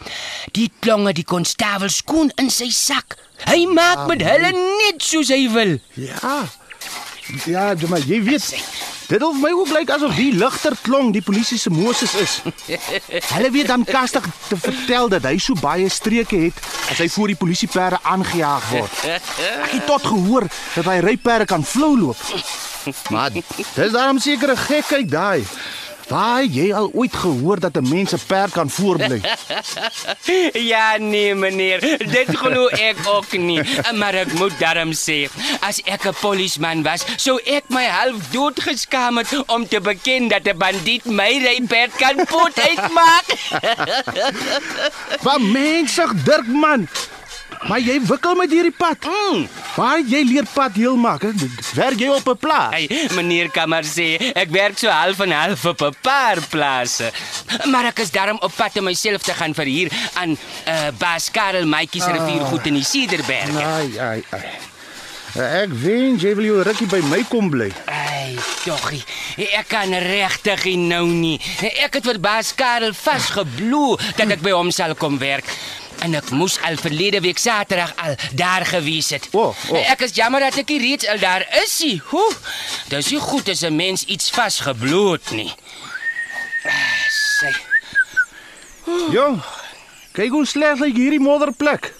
[0.54, 3.16] die klonge die konstabel skoon in sy sak.
[3.44, 5.78] Hy maak met hulle net soos hy wil.
[5.94, 6.44] ja.
[7.48, 8.50] Ja, maar jy weet,
[9.08, 12.34] dit hoef my ook lyk asof die ligter klong die polisie se Moses is.
[13.34, 16.60] Hulle weet dan kastig te vertel dat hy so baie streke het
[16.92, 19.00] as hy voor die polisieperde aangejaag word.
[19.08, 22.20] Ek het tot gehoor dat hy ryperde kan flou loop.
[23.08, 25.46] Maar dis daarom seker 'n gekheid daai.
[26.08, 29.20] Waar jy al ooit gehoor dat 'n mens 'n perd kan voorbly?
[30.52, 33.60] Ja nee meneer, dit glo ek ook nie.
[33.94, 35.28] Maar ek moet daarom sê,
[35.60, 40.28] as ek 'n polisman was, sou ek my half dood geskaam het om te beken
[40.28, 43.26] dat 'n bandiet my ryperd kan pot uitmaak.
[45.26, 46.88] Wat mensig Dirk man.
[47.68, 49.06] Maar jy wikkel met hierdie pad.
[49.08, 49.46] Mm.
[49.74, 51.22] Het jy leer pad heel maak?
[51.24, 51.30] hè?
[51.74, 52.74] Werk jy op 'n plaas?
[52.74, 57.10] Hey, meneer kan maar sê, ek werk so half en half op 'n paar plase.
[57.64, 61.66] Maar ek is daarom op pad om myself te gaan verhuur aan uh, Baas Karel
[61.66, 63.64] Maatjie se riviergoed in die Cederberge.
[63.64, 64.44] Ai ai ai.
[65.34, 67.72] Ek wens jy wil jou rukkie by my kom bly.
[67.90, 69.02] Ai, doggie,
[69.58, 71.40] ek kan regtig nou nie.
[71.82, 75.48] Ek het vir Baas Karel vasgebloe dat ek by hom sal kom werk.
[76.02, 79.28] En ek moes al verlede week Saterdag al daar gewees het.
[79.32, 79.76] O, o.
[79.76, 82.00] Ek is jammer dat ek nie reeds al daar is nie.
[82.10, 82.32] Hoe?
[82.88, 85.52] Dis nie goed as 'n mens iets vasgebloed nie.
[86.64, 86.72] Ah,
[87.40, 87.52] Sy.
[89.12, 89.42] Jong,
[90.12, 91.92] kyk hoe sleg lyk hierdie modderplek.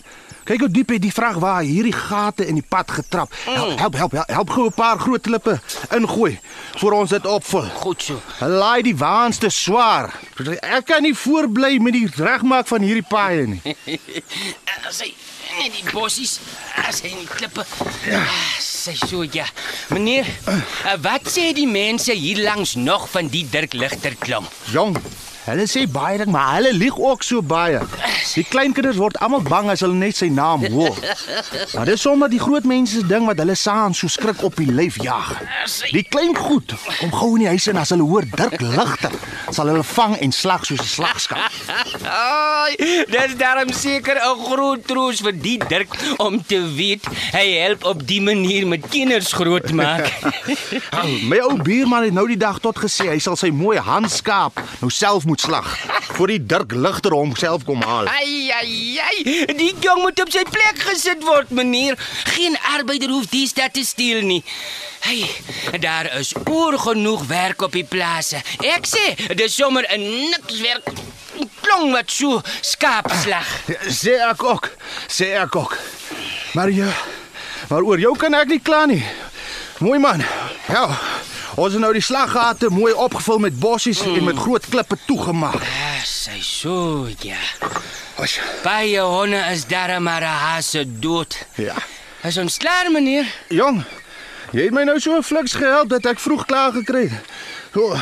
[0.44, 3.32] Kyk hoe diep het die vrag waar hierdie gate in die pad getrap.
[3.44, 6.38] Help help help help, help gou 'n paar groot klippe ingooi
[6.76, 7.62] voor ons dit opvul.
[7.62, 8.20] Goed so.
[8.40, 10.12] Laai die waans te swaar.
[10.60, 13.62] Ek kan nie voorbly met die regmaak van hierdie paaie nie.
[14.88, 15.14] As hy
[15.58, 16.38] net die bossies,
[16.88, 17.64] as hy die klippe.
[18.08, 18.22] Ja,
[18.62, 19.46] sy so ja.
[19.94, 24.50] Meneer, uh, wat sê die mense hier langs nog van die Dirk Ligter klomp?
[24.72, 24.98] Jong,
[25.44, 27.80] hulle sê baie ding, maar hulle lieg ook so baie.
[28.34, 30.96] Die kleinkinders word almal bang as hulle net sy naam hoor.
[31.74, 34.70] Maar dis sommer die groot mense se ding wat hulle saans so skrik op die
[34.70, 35.34] lyf jaag.
[35.92, 39.12] Die klein goed kom gou in die huis in as hulle hoor Dirk Ligter,
[39.52, 41.52] sal hulle vang en slag soos 'n slagskap.
[42.08, 42.76] Ai,
[43.10, 48.06] dis daarom seker 'n groot troos vir die Dirk om te weet hy help op
[48.06, 50.08] die manier met kinders grootmaak.
[51.02, 54.60] Ou, My ou buurman het nou die dag tot gesê hy sal sy mooi handskaap
[54.80, 55.78] nou self moet slag
[56.14, 58.06] voor die Dirk Ligter homself kom haal.
[58.08, 61.98] Ai ai ai, die jong moet op sy plek gesit word, meneer.
[62.34, 64.42] Geen arbeider hoef die stad te steel nie.
[65.04, 65.28] Hey,
[65.80, 68.40] daar is oor genoeg werk op die plase.
[68.64, 70.88] Ek sê, dis sommer 'n niks werk.
[71.60, 73.48] Klong wat so skaapslag.
[73.88, 74.70] Sê ek ook,
[75.08, 75.78] sê ek ook.
[76.54, 76.92] Maar ja,
[77.68, 79.04] maar oor jou kan ek nie kla nie.
[79.78, 80.22] Mooi man.
[80.68, 80.98] Ja.
[81.54, 84.16] Ons het nou die slaggate mooi opgevul met bossies mm.
[84.18, 85.60] en met groot klippe toegemaak.
[85.62, 87.38] Ah, sy so ja.
[88.18, 91.38] Ons Baie honde is daar maar 'n haase dood.
[91.54, 91.74] ja.
[92.24, 93.26] Is ons klaar, meneer?
[93.48, 93.84] Jong,
[94.50, 97.32] jy het my nou so fliks gehelp dat ek vroeg klaar gekry het.
[97.74, 97.96] So,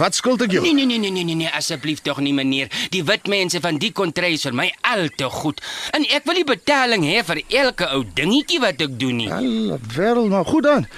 [0.00, 0.62] wat, skuld ek jou?
[0.64, 2.70] Nee nee nee nee nee nee, nee asseblief tog nie meneer.
[2.90, 5.60] Die wit mense van die kontry is vir my al te goed.
[5.92, 9.30] En ek wil die betaling hê vir elke ou dingetjie wat ek doen nie.
[9.30, 10.88] Al wêreld nou goed dan.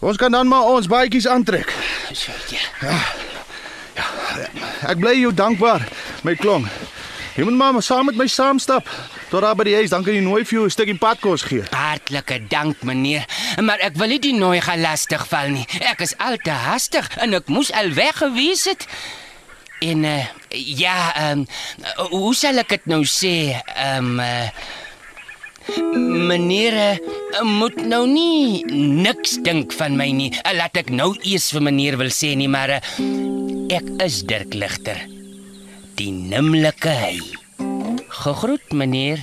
[0.00, 1.74] Ons kan dan maar ons baadjies aantrek.
[2.12, 2.96] So ja.
[4.88, 5.84] Ek bly jou dankbaar,
[6.24, 6.64] my klong.
[7.36, 8.88] Jy moet maar saam met my saamstap
[9.30, 11.62] tot daar by die huis, dan kan jy nooi vir jou 'n stukkie padkos gee.
[11.70, 13.24] Hartlike dank meneer,
[13.62, 15.66] maar ek wil nie die nooi gaan lastig val nie.
[15.80, 18.86] Ek is al te hastig en ek moes al weg gewees het.
[19.80, 21.46] En uh, ja, ehm um,
[22.10, 23.54] hoe sal ek dit nou sê?
[23.76, 24.48] Ehm um, uh,
[26.30, 26.98] Meneer
[27.44, 30.30] moet nou nie niks dink van my nie.
[30.56, 32.80] Laat ek nou eers vir meneer wil sê nie, maar uh,
[33.72, 35.00] ek is Dirk Ligter.
[35.98, 37.14] Die nimmerlike hy.
[38.22, 39.22] Gegroet meneer.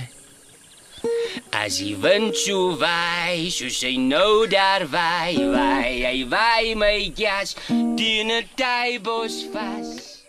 [1.54, 7.56] As die wind so waai, so sy nou daar waai, waai, hy waai my jas
[7.98, 10.22] teen 'n tybos vas.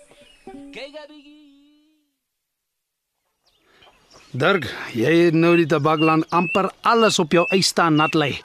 [0.73, 1.28] Kyk a bietjie.
[4.29, 8.35] Dirk, jy het nou die tabakland amper alles op jou eis staan nat lê.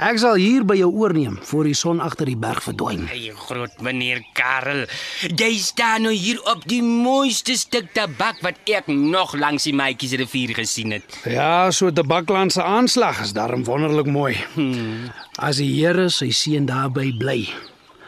[0.00, 3.04] Ek sal hier by jou oorneem voor die son agter die berg verdwyn.
[3.06, 4.88] Hey groot meneer Karel,
[5.28, 10.16] jy staan nou hier op die mooiste stuk tabak wat ek nog langs die Maatjies
[10.18, 11.20] rivier gesien het.
[11.30, 14.34] Ja, so tabakland se aanslag is darm wonderlik mooi.
[14.56, 15.12] Hmm.
[15.38, 17.44] As die Here sy seën daarby bly,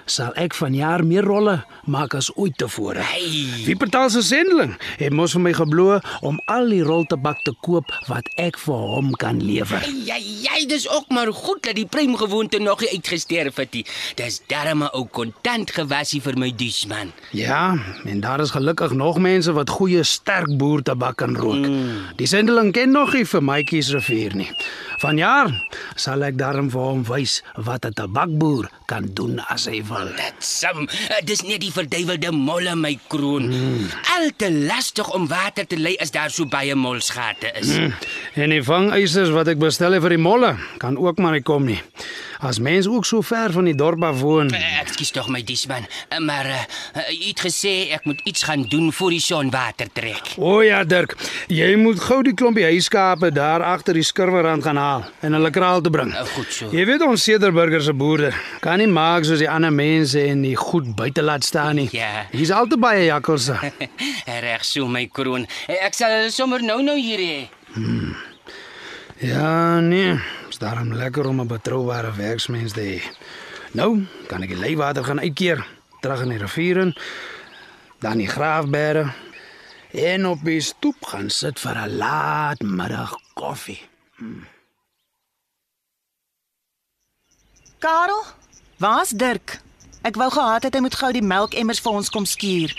[0.05, 3.03] sal ek vanjaar meer rolle maak as ooit tevore.
[3.03, 3.65] Hey.
[3.67, 4.75] Wie betaal se sendeling?
[4.99, 9.13] Het mos vir my geblo om al die roltabak te koop wat ek vir hom
[9.21, 9.85] kan lewer.
[10.07, 13.85] Ja, ja, dis ook maar goed dat die prymgewoonte nog nie uitgesterf het nie.
[14.15, 17.13] Dis darm 'n ou kontant gewasie vir my diesman.
[17.31, 21.67] Ja, en daar is gelukkig nog mense wat goeie sterk boertabak kan rook.
[21.67, 22.17] Mm.
[22.17, 24.51] Die sendeling ken nog nie vir Maatjies rivier nie.
[25.03, 25.49] Vanjaar
[25.99, 30.07] sal ek darm vir hom wys wat 'n tabakboer kan doen as hy wil.
[30.15, 30.87] Dit sam,
[31.27, 33.51] dis net die verduiwelde molle my kroon.
[33.51, 33.89] Mm.
[34.15, 37.75] Al te lastig om water te lei as daar so baie molsgate is.
[37.75, 37.93] Mm.
[38.35, 41.67] En die vangeisers wat ek bestel het vir die molle kan ook maar nie kom
[41.67, 41.83] nie.
[42.43, 44.49] As mense ook so ver van die dorp af woon.
[44.51, 46.57] Uh, Ekskuus tog my diesman, uh, maar uh,
[46.97, 50.33] uh, u het gesê ek moet iets gaan doen voor die son water trek.
[50.43, 51.15] O ja, Dirk,
[51.47, 55.87] jy moet gou die klompie huiskape daar agter die skurwerrand gaan haal en hulle kraal
[55.87, 56.11] te bring.
[56.11, 56.73] Uh, goed so.
[56.75, 58.33] Jy weet ons Cederburger se boere
[58.65, 61.89] kan nie maak soos die ander mense en die goed buite laat staan nie.
[61.95, 62.27] Ja.
[62.35, 63.55] Hier's al te baie jakkalse.
[64.49, 65.47] Reg so my kroon.
[65.71, 67.41] Ek sal sommer nou nou hier hê.
[69.23, 70.19] Ja, nee.
[70.63, 73.03] Daarom lekker om 'n betroubare werksmens te hê.
[73.73, 75.67] Nou, kan ek die leiwater gaan uitkeer,
[76.01, 76.95] terug in die rivier in,
[77.99, 79.13] dan die graafbere
[79.91, 83.83] en op die stoep gaan sit vir 'n laatmiddag koffie.
[87.79, 88.23] Karel,
[88.77, 89.61] waar's Dirk?
[90.03, 92.71] Ek wou gehad het hy moet gou die melkemmers vir ons kom skuur.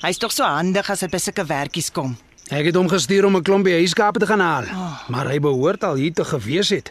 [0.00, 2.16] Hy's tog so handig as dit by sulke werkies kom.
[2.46, 5.08] Ek het hom gestuur om 'n klompie huiskape te gaan haal, oh.
[5.08, 6.90] maar hy behoort al hier te gewees het.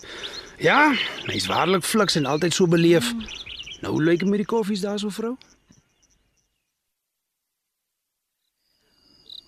[0.57, 0.91] Ja,
[1.31, 3.13] hy's waarlik fliks en altyd so beleef.
[3.13, 3.23] Mm.
[3.81, 5.35] Nou lyk dit met die koffies daar so vrou.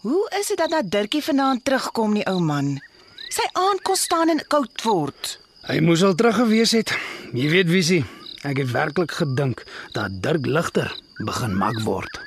[0.02, 2.78] Hoe is dit dat dat Dirkie vanaand terugkom nie, ou man?
[3.28, 5.39] Sy aan kos staan en koud word.
[5.67, 6.93] Hy moes al terug gewees het.
[7.34, 8.06] Jy weet wiesie,
[8.48, 10.93] ek het werklik gedink dat Dirk ligter
[11.26, 12.22] begin mak word.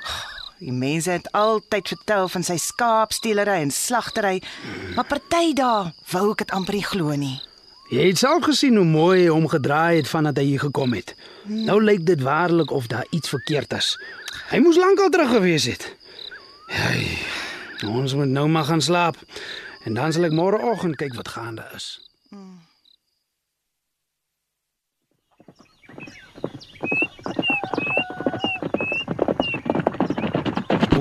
[0.61, 4.43] Die mense het altyd vertel van sy skaapsteelery en slagtery,
[4.93, 7.39] maar party dae wou ek dit amper nie glo nie.
[7.89, 11.15] Jy het self gesien hoe mooi hy hom gedraai het vandat hy hier gekom het.
[11.49, 13.89] Nou lyk dit waarlik of daar iets verkeerd is.
[14.51, 15.89] Hy moes lankal terug gewees het.
[16.69, 17.09] Hey,
[17.89, 19.17] ons moet nou maar gaan slaap.
[19.83, 21.89] En dan sal ek môreoggend kyk wat gaande is.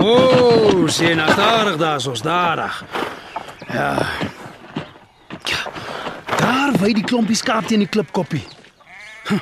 [0.01, 2.85] Ooh, sien nou stadig daar, so stadig.
[3.73, 4.07] Ja.
[5.45, 5.59] Ja.
[6.37, 8.43] Daar wy die klompie skaap teen die klipkoppie.
[9.29, 9.41] Huh.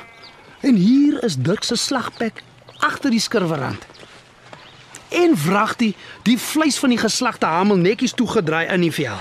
[0.59, 2.43] En hier is Dirk se slagpek
[2.83, 3.85] agter die skirwerrand.
[5.09, 5.95] En vragtie
[6.27, 9.17] die vleis van die geslagte hamel netjies toegedraai in die vel.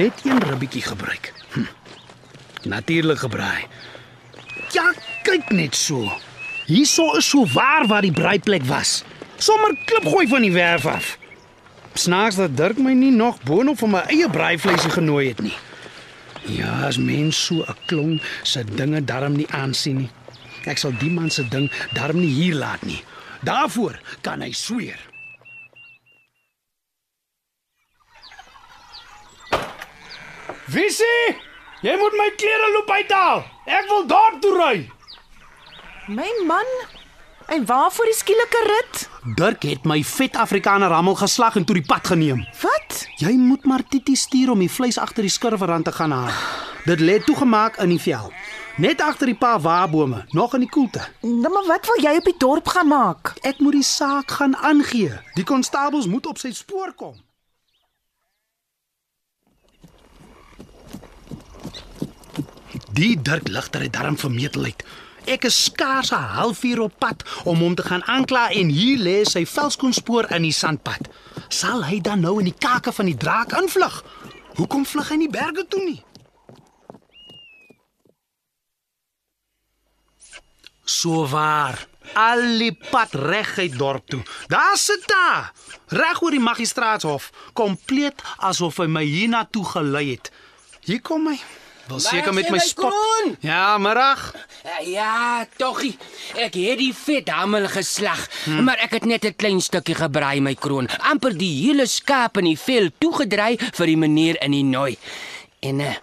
[0.00, 1.32] Net een ribbietjie gebruik.
[1.52, 1.68] Hm.
[2.68, 3.66] Natuurlik gebraai.
[4.72, 6.08] Ja, kyk net so.
[6.66, 9.02] Hierso is so waar waar die braaiplek was.
[9.36, 11.18] Sommer klipgooi van die werf af.
[11.94, 15.54] Snaaks dat Dirk my nie nog boonop van my eie braaivleisie genooi het nie.
[16.44, 20.10] Ja, as mens so 'n klong se dinge darm nie aansien nie.
[20.64, 23.04] Ek sal die man se ding darm nie hier laat nie.
[23.40, 24.98] Daarvoor kan hy sweer.
[30.66, 31.36] Visie,
[31.84, 33.44] jy moet my klere loop uithaal.
[33.66, 34.76] Ek wil dorp toe ry.
[36.08, 36.70] My man,
[37.46, 39.08] en waarvoor die skielike rit?
[39.36, 42.44] Dirk het my vet Afrikaner rammel geslag en toe die pad geneem.
[42.62, 43.06] Wat?
[43.16, 46.30] Jy moet maar Titi stuur om die vleis agter die skurwerrand te gaan haal.
[46.84, 48.32] Dit lê toegemaak in die vel.
[48.76, 51.04] Net agter die paar waabome, nog in die koelte.
[51.22, 53.36] Nou maar wat wil jy op die dorp gaan maak?
[53.42, 55.12] Ek moet die saak gaan aangee.
[55.38, 57.14] Die konstabels moet op sy spoor kom.
[62.94, 64.84] Die Dirk ligter het darm vermetelheid.
[65.24, 69.24] Ek is skaars 'n halfuur op pad om hom te gaan aankla en hier lê
[69.24, 71.08] sy velskoenspoor in die sandpad.
[71.48, 74.04] Sal hy dan nou in die kake van die draak invlug?
[74.54, 76.04] Hoekom vlug hy nie berge toe nie?
[80.84, 81.86] So waar.
[82.12, 84.22] Al die pad reguit dorp toe.
[84.46, 85.52] Daar sit hy.
[85.88, 90.30] Reg oor die magistraatshof, kompleet asof hy my hiernatoe gelei het.
[90.84, 91.40] Hier kom hy.
[91.88, 92.92] Wil seker met my spot.
[92.92, 93.36] Kroon.
[93.44, 94.34] Ja, middag.
[94.88, 95.92] Ja, toggie.
[96.40, 98.64] Ek het die vet hamel geslag, hmm.
[98.64, 100.88] maar ek het net 'n klein stukkie gebraai my kroon.
[100.98, 104.96] amper die hele skaap in die vel toegedry vir die meneer in die nooi.
[105.60, 105.94] En uh,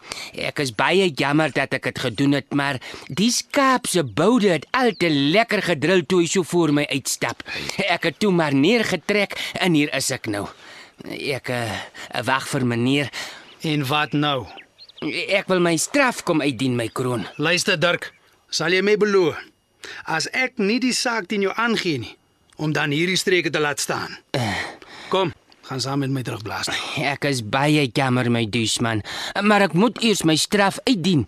[0.50, 4.66] ek is baie jammer dat ek dit gedoen het, maar die skaap se boude het
[4.72, 7.44] al te lekker gedrul toe hy so voor my uitstap.
[7.78, 10.48] Ek het toe maar neergetrek en hier is ek nou.
[11.10, 11.62] Ek uh,
[12.26, 13.14] wag vir meneer.
[13.62, 14.61] En wat nou?
[15.02, 17.24] Ek wil my straf kom uitdien my kroon.
[17.42, 18.12] Luister Dirk,
[18.54, 19.40] sal jy my beloof
[20.06, 22.12] as ek nie die saak teen jou aangee nie
[22.62, 24.14] om dan hierdie streke te laat staan.
[25.10, 25.32] Kom,
[25.66, 26.70] gaan saam met my terugblaas.
[27.02, 29.02] Ek is baie jammer my duisman,
[29.42, 31.26] maar ek moet eers my straf uitdien.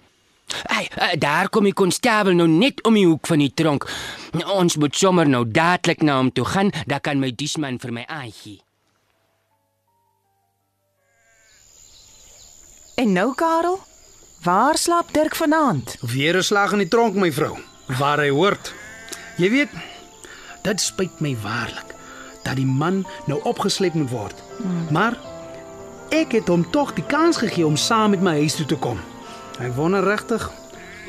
[0.69, 3.88] Ai, eh, daar kom die konstabel nou net om die hoek van die tronk.
[4.53, 8.05] Ons moet sommer nou dadelik na hom toe gaan, dan kan my duisman vir my
[8.05, 8.62] aangee.
[12.95, 13.79] En nou Karel,
[14.41, 15.97] waar slaap Dirk vanaand?
[16.01, 18.73] Weer 'n slag in die tronk my vrou, waar hy hoort.
[19.38, 19.69] Jy weet,
[20.62, 21.95] dit spyt my waarlik
[22.43, 24.43] dat die man nou opgesleep moet word.
[24.58, 24.88] Hmm.
[24.91, 25.17] Maar
[26.10, 28.99] ek het hom tog die kans gegee om saam met my huis toe te kom.
[29.60, 30.51] Ek wonder regtig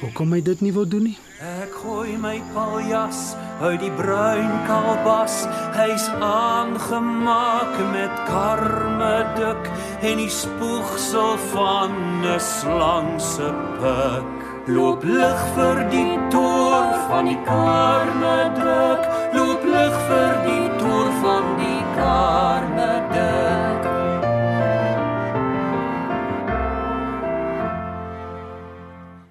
[0.01, 1.19] hoekom hy dit nie wou doen nie.
[1.45, 5.43] Ek gooi my paljas uit die bruin kalbas.
[5.77, 9.69] Hy's aangemaak met karmeduk
[10.09, 11.93] en die spoegsel van
[12.25, 14.33] 'n slang se pik.
[14.73, 19.03] Loop lig vir die toer van die karmeduk.
[19.37, 23.83] Loop lig vir die toer van die karmeduk.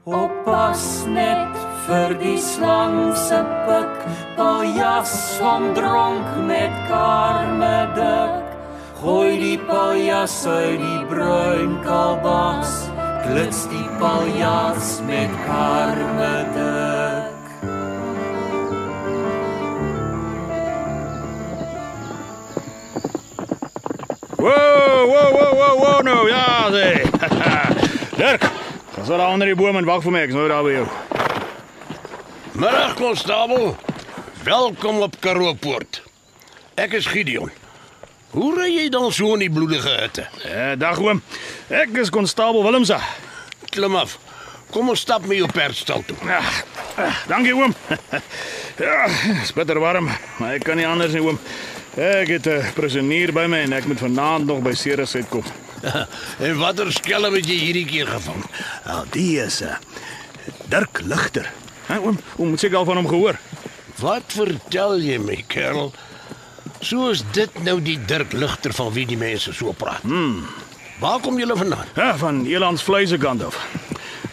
[0.05, 3.95] Oppas net vir die slang se pik,
[4.37, 8.39] paljas om dronk met karmeduk.
[9.03, 12.71] Gooi die paljas uit die bruin kalbas,
[13.25, 17.31] klits die paljas met karmeduk.
[24.43, 27.03] Wow, wow, wow, wow, wow nou, ja, sê.
[28.19, 28.47] Dirk,
[28.95, 30.87] gaan so daar onder die boom en wag vir my, ek's nou daar by jou.
[32.53, 33.75] Middag konstabel.
[34.43, 36.03] Welkom op Karoo Poort.
[36.77, 37.49] Ek is Gideon.
[38.29, 40.27] Hoe ry jy dan so in die bloedige hitte?
[40.45, 41.23] Ja, dag oom.
[41.73, 42.99] Ek is konstabel Willemse.
[43.73, 44.19] Klim af.
[44.69, 46.17] Kom ons stap met jou perdstal toe.
[46.29, 46.43] Ja,
[47.31, 47.73] dankie oom.
[48.77, 49.05] Ja,
[49.41, 51.37] is bitter warm, maar ek kan nie anders nie oom.
[51.97, 55.45] Ek het 'n prisonier by my en ek moet vanaand nog by Ceres uitkom.
[56.45, 58.45] en watter skelm het jy hierdie keer gevang?
[58.85, 59.77] Nou, die is 'n uh,
[60.69, 61.49] Dirk Ligter.
[61.93, 63.37] Ha, oom, oom moet seker al van hom gehoor.
[64.01, 65.91] Wat vertel jy my, kerel?
[66.81, 70.01] Soos dit nou die Dirk Ligter van wie die mense so praat.
[70.01, 70.41] Hmm.
[70.99, 71.85] Waar kom julle vandaan?
[71.95, 73.59] Ja, van Elands vleise kant af.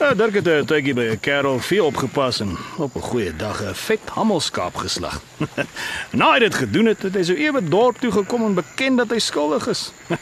[0.00, 3.60] Ja, Dirk het 'n tydjie by 'n kerel veel opgepas en op 'n goeie dag
[3.62, 5.20] 'n vet hammelskaap geslag.
[6.18, 9.10] Na hy dit gedoen het, het hy so ewe dorp toe gekom en beken dat
[9.10, 9.92] hy skuldig is.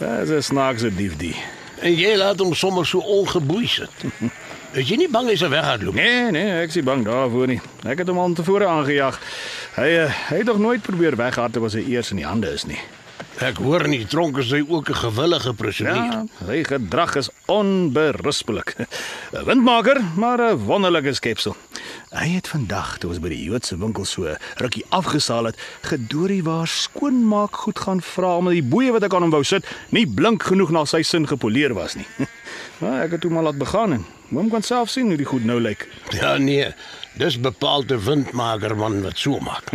[0.00, 1.36] Ja, Dis 'n snaakse dief die.
[1.80, 3.90] En jy laat hom sommer so ongeboei sit.
[4.74, 5.94] Is jy nie bang hy sal weghardloop?
[5.94, 7.60] Nee, nee, ek is nie bang daarvoor nie.
[7.86, 9.20] Ek het hom al tevore aangejag.
[9.76, 12.66] Hy uh, hy het nog nooit probeer weghardloop as hy eers in die hande is
[12.66, 12.80] nie.
[13.42, 15.94] Ek hoor in die tronk is hy ook 'n gewillige prisonier.
[15.94, 18.76] Ja, sy gedrag is onberispelik.
[19.32, 21.56] 'n Windmaker, maar 'n wonderlike skepsel.
[22.10, 26.68] Hy het vandag, toe ons by die Joodse winkel so rukkie afgesaal het, gedoorie waar
[26.68, 30.42] skoonmaak goed gaan vra omdat die boeie wat ek aan hom wou sit, nie blink
[30.42, 32.06] genoeg na sy sin gepoleer was nie.
[32.78, 35.44] Maar ek het hom maar laat begaan en oom kan self sien hoe die goed
[35.44, 35.88] nou lyk.
[36.10, 36.74] Ja nee,
[37.18, 39.70] dis bepaald 'n windmaker man wat so maak.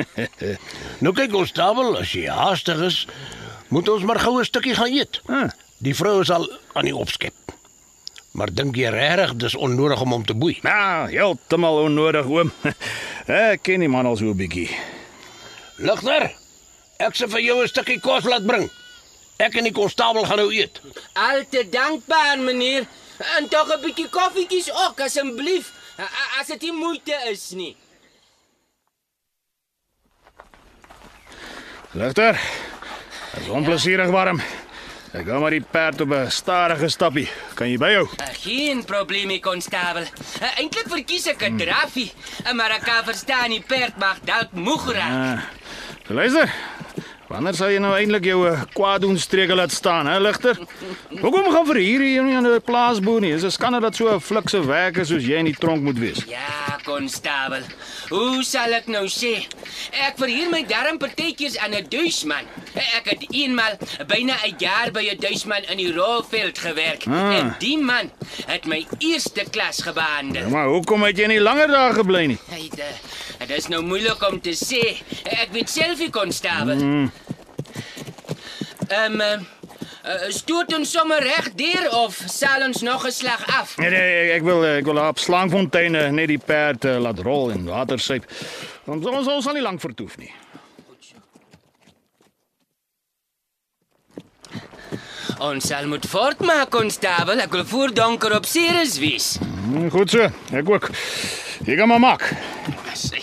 [1.03, 3.07] nou kyk ons tabel, as jy haastig is,
[3.69, 5.21] moet ons maar gou 'n stukkie gaan eet.
[5.25, 5.49] Ah.
[5.77, 7.33] Die vrou is al aan die opskep.
[8.31, 10.59] Maar dink jy regtig dis onnodig om hom te boei?
[10.61, 12.51] Nou, heeltemal onnodig oom.
[13.25, 14.69] Ek ken die man al so 'n bietjie.
[15.77, 16.31] Ligter,
[16.99, 18.69] ek sê vir jou 'n stukkie kos laat bring.
[19.39, 20.81] Ek en die konstabel gaan nou eet.
[21.13, 22.87] Al te dankbaar, meneer.
[23.37, 25.71] En tog 'n bietjie koffietjies ook asseblief.
[26.39, 27.75] As dit nie moeite is nie.
[31.91, 32.39] Ligter.
[33.39, 34.41] Dit is onplesierig warm.
[35.15, 37.29] Ek gaan maar die perd op 'n stadige stappie.
[37.55, 38.03] Kan jy byhou?
[38.03, 40.01] Uh, Geen probleem, konstabel.
[40.41, 42.11] Uh, Eintlik verkies ek 'n draffie,
[42.45, 45.37] uh, maar ek kan verstaan die perd mag dalk moeg raak.
[45.37, 45.41] Ah.
[46.07, 46.51] So luister.
[47.29, 50.57] Wanneer sal jy nou eintlik jou uh, kwaaddoenstreke laat staan, hè, Ligter?
[51.21, 53.31] Hoekom gaan vir hier nie aan 'n plaasboer nie?
[53.35, 56.23] Dis 'n skande dat so 'n flikse werker soos jy in die tronk moet wees.
[56.27, 57.61] Ja, konstabel.
[58.09, 59.45] Hoe sal ek nou sê?
[59.91, 62.45] Ek verhuur my darm partytjies aan 'n duisman.
[62.73, 63.77] Ek het eenmal
[64.07, 67.37] byna 'n jaar by 'n duisman in die rolveld gewerk Ah.
[67.37, 68.09] en die man
[68.47, 70.41] het my eerste klas gebehandel.
[70.41, 72.37] Ja, maar hoekom het jy nie langer daar gebly nie?
[72.49, 74.97] Hey, da- Dit is nou moeilik om te sê.
[75.23, 76.75] Ek weet self nie konstabel.
[76.75, 77.11] Hmm.
[78.89, 79.47] Ehm um,
[80.05, 83.77] uh, stoot ons sommer reg deur of sal ons nog 'n slag af?
[83.77, 87.51] Nee, nee, ek wil ek wil daar op Slangfontein net die perd uh, laat rol
[87.51, 88.25] en water syp.
[88.85, 90.31] Ons ons, ons sal nie lank vertoef nie.
[95.39, 97.39] Ons sal moet voortmaak konstabel.
[97.39, 99.37] Ek wil voor donker op Ceres wees.
[99.39, 100.25] Hmm, Goed so.
[100.51, 100.89] Ek ook.
[101.65, 102.25] Jy gaan maar maak.
[102.93, 103.21] Sy.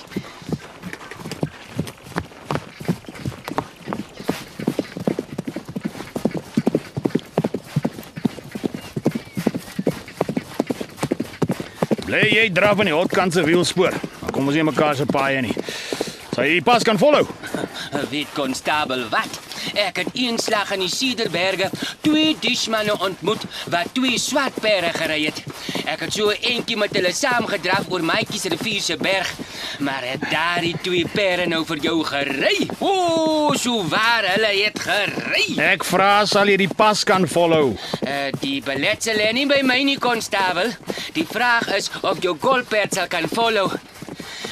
[12.07, 13.95] Bly jy draf in die hotkant se wielspoor.
[14.21, 15.55] Dan kom ons nie mekaar se paaie nie.
[16.31, 17.27] Sal jy die pas kan volhou?
[18.13, 19.41] Weet konstabel wat?
[19.75, 21.71] Ek het eenslag in die Cederberge
[22.05, 25.43] twee dishmanne ontmoet wat twee swart perde gery het.
[25.87, 29.33] Ek het so eentjie met hulle saamgedraf oor Maatjies rivier se berg,
[29.79, 32.69] maar het daardie twee perde nou vir jou gery?
[32.81, 35.47] O, so waar hulle het gery.
[35.73, 37.75] Ek vra sal jy die pas kan volhou?
[38.03, 40.73] Uh, die beletsel lê nie by my nie, konstabel.
[41.17, 43.71] Die vraag is of jou golperd sal kan follow.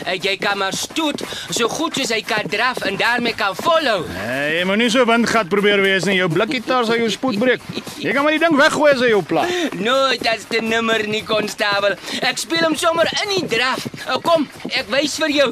[0.04, 4.04] Uh, jy kan maar stoot so goed soos hy kan draf en daarmee kan follow.
[4.12, 6.18] Nee, jy moet nie so windgat probeer wees nie.
[6.20, 7.64] Jou blikgitaar sal jou spoed breek.
[8.02, 9.46] Jy kan maar die ding weggooi as hy jou pla.
[9.80, 11.96] Nooit as te nimmer nie, konstabel.
[12.24, 13.86] Ek speel hom sommer in die draf.
[14.04, 15.50] Uh, kom, ek wys vir jou.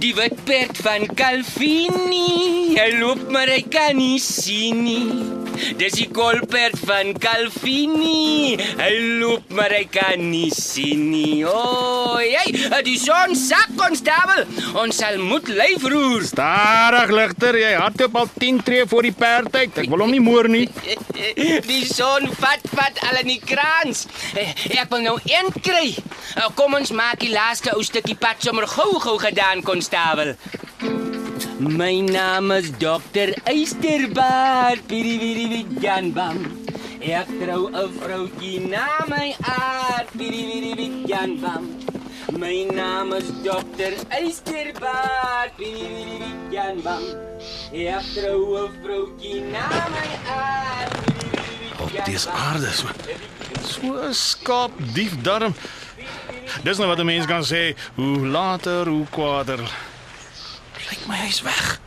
[0.00, 2.72] Die wit perd van Calvini.
[2.78, 5.39] Hy loop maar hy kan nie sien nie.
[5.80, 8.56] Dis die kolperd van Calvini.
[8.78, 8.90] Hy
[9.20, 11.42] loop maar hy kan nie sien nie.
[11.48, 12.44] O, jy,
[12.86, 14.44] die son sak konstabel.
[14.80, 16.24] Ons sal moet lyf roer.
[16.28, 19.80] Stadig ligter, jy hardloop al 10 tree voor die perd uit.
[19.84, 20.66] Ek wil hom nie moer nie.
[21.70, 24.06] Die son vat vat al in die kraans.
[24.38, 24.48] Eh,
[24.80, 25.90] Ek wil nou een kry.
[26.36, 30.34] Eh, Kom ons maak die laaste ou stukkie pad sommer gou-gou gedaan, konstabel.
[31.60, 36.38] My naam is Dokter Eysterbaard, piri piri piri Jan Bam.
[37.04, 41.68] Ek trou 'n vroutjie na my aard, piri piri piri Jan Bam.
[42.40, 45.52] My naam is Dokter Eysterbaard.
[46.48, 47.04] Jan Bam.
[47.76, 50.88] Ek trou 'n vroutjie na my aan.
[51.76, 52.88] Op dis aarde so.
[53.68, 55.52] So skaap dief darm.
[56.64, 59.89] Dis nou wat 'n mens kan sê, hoe later hoe kwaader.
[60.90, 61.78] Lyk my hy's weg.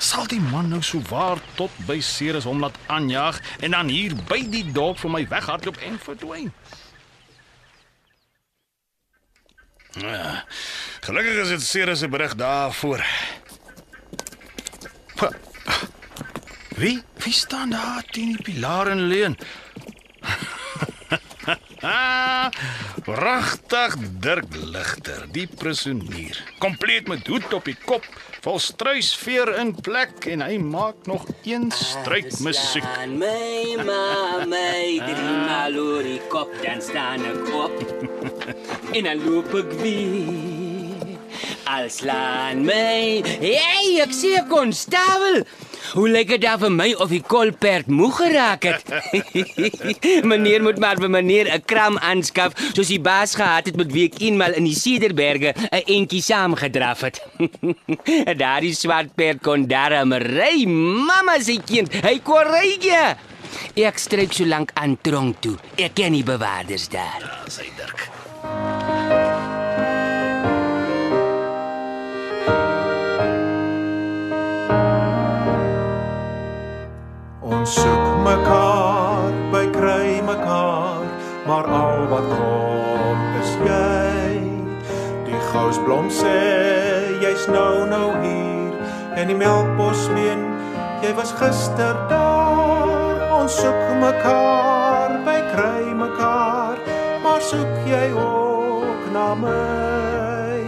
[0.00, 4.16] Sal die man nou so waar tot by Ceres hom laat aanjaag en dan hier
[4.30, 6.48] by die dorp vir my weghardloop en verdwyn?
[10.00, 10.44] Ja,
[11.04, 13.04] gelukkig is dit Ceres se berig daarvoor.
[16.80, 17.02] Wie?
[17.20, 19.38] Wie staan daar teen die pilaar en leun?
[21.80, 26.36] Pragtig Dirk Ligter, die prisonier.
[26.60, 28.04] Kompleet met hoed op die kop,
[28.44, 32.84] vol struisveer in plek en hy maak nog een stryd musiek.
[33.00, 37.80] Aan my ma, my drie maal oor die kop, dan staan ek op.
[38.96, 41.16] en dan loop ek weer.
[41.70, 43.24] Al slaan my.
[43.40, 45.46] Hey, ek sien konstabel.
[45.94, 48.84] Hoe lyk dit daar vir my of die kolperd moeg geraak het?
[50.32, 54.06] meneer moet maar vir meneer 'n kram aanskaf, soos die baas gehad het met wie
[54.08, 57.22] ek eenmal in die Cederberge 'n entjie saamgedraf het.
[58.42, 61.92] Daardie swart perd kon darm ry, mamma se kind.
[61.92, 62.76] Hy kon ry.
[62.80, 63.16] ja.
[63.74, 65.56] Ek stryk so lank aan tronk toe.
[65.76, 67.20] Ek ken die bewaarders daar.
[67.20, 68.99] Ja, sy Dirk.
[77.50, 81.02] Ons soek mekaar, by kry mekaar,
[81.48, 84.38] maar al wat kom is jy.
[85.26, 86.36] Die gousblom sê
[87.18, 88.78] jy's nou nou hier
[89.18, 90.46] en die melkbos meen
[91.02, 93.18] jy was gister daar.
[93.40, 96.78] Ons soek mekaar, by kry mekaar,
[97.24, 100.62] maar soek jy ook na my?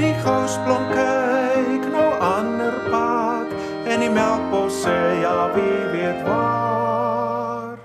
[0.00, 3.52] Die gousblom kyk nou ander pad
[3.84, 5.91] en die melkbos sê ja wie
[6.24, 7.78] waar.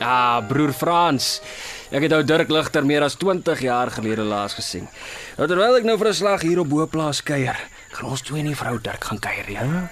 [0.00, 1.40] Ah, broer Frans.
[1.92, 4.88] Ek het ou Dirk Ligter meer as 20 jaar gelede laas gesien.
[5.36, 7.58] Nou terwyl ek nou vir 'n slag hier op Boplaas kuier,
[7.92, 9.50] gaan ons twee nie vrou Dirk gaan kuier.
[9.50, 9.90] Ja?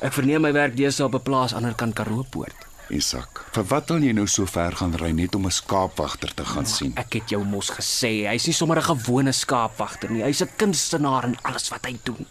[0.00, 2.65] Ek verneem my werk deesdae op 'n plaas aan die ander kant Karoopoort.
[2.88, 6.44] Isak, vir wat wil jy nou so ver gaan ry net om 'n skaapwagter te
[6.44, 6.92] gaan sien?
[6.96, 10.22] Ek het jou mos gesê, hy's nie sommer 'n gewone skaapwagter nie.
[10.22, 12.26] Hy's 'n kunstenaar in alles wat hy doen.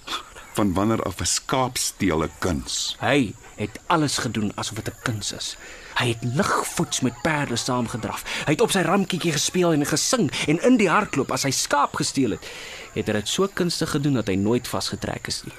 [0.54, 2.96] Van wanneer af 'n skaap steel 'n kuns?
[3.00, 5.58] Hy het alles gedoen asof dit 'n kuns is.
[5.96, 8.24] Hy het ligvoets met perde saamgedraf.
[8.46, 11.96] Hy het op sy ramkietjie gespeel en gesing en in die hardloop as hy skaap
[11.96, 12.48] gesteel het,
[12.94, 15.54] het hy dit so kunstig gedoen dat hy nooit vasgetrek is nie.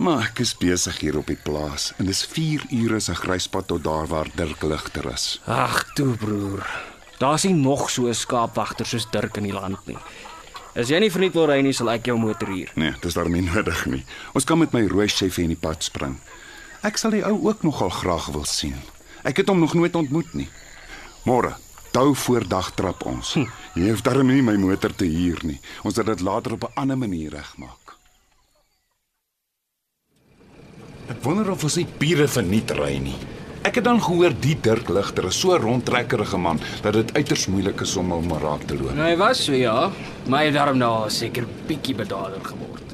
[0.00, 3.82] Maar ek is besig hier op die plaas en dis 4 ure se gryspad tot
[3.84, 5.42] daar waar Dirk Ligter is.
[5.44, 6.64] Ag toe broer.
[7.20, 9.98] Daar's nie nog so 'n skaapwagter soos Dirk in die land nie.
[10.74, 12.72] As jy nie verniet wil ry nie, sal ek jou motor huur.
[12.74, 14.04] Nee, dis daarom nie nodig nie.
[14.32, 16.18] Ons kan met my rooi chef in die pad spring.
[16.82, 18.76] Ek sal die ou ook nogal graag wil sien.
[19.22, 20.48] Ek het hom nog nooit ontmoet nie.
[21.24, 21.56] Môre,
[21.92, 23.34] tou voor dag trap ons.
[23.34, 23.46] Hm.
[23.74, 25.60] Jy hoef darm nie my motor te huur nie.
[25.82, 27.79] Ons sal dit later op 'n ander manier regmaak.
[31.10, 33.16] Ek wonder of ons nie bure verniet ry nie.
[33.66, 37.82] Ek het dan gehoor die Dirk Ligter is so rondtrekkerige man dat dit uiters moeilik
[37.82, 38.94] is om hom raak te loop.
[38.94, 39.90] Nou, hy was so ja,
[40.30, 42.86] maar hy het daarom nou seker bietjie bedaarder geword.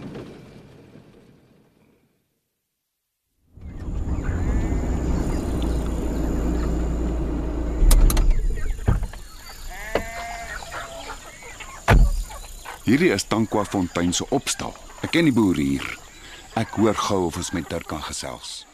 [12.87, 14.73] Hierdie is Tankwa Fontein se opstal.
[15.05, 16.06] Ek ken die boere hier.
[16.57, 18.65] Ek hoor gou of ons met Dirk kan gesels.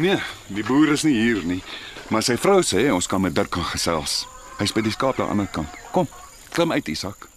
[0.00, 0.16] Nee,
[0.48, 1.60] die boer is nie hier nie,
[2.08, 4.22] maar sy vrou sê ons kan met Dirk kan gesels.
[4.56, 5.76] Hy's by die skaap aan die ander kant.
[5.92, 6.08] Kom,
[6.56, 7.28] klim uit, Isak.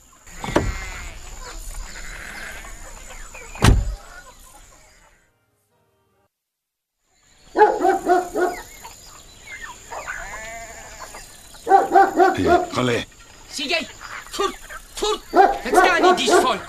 [12.38, 13.01] Hey, gaan lê.
[13.51, 13.84] Sien jy?
[14.32, 14.66] Voet,
[15.00, 15.32] voet.
[15.64, 16.60] Ek staan nie dis vol.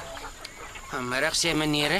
[1.09, 1.99] Middag sê meneer.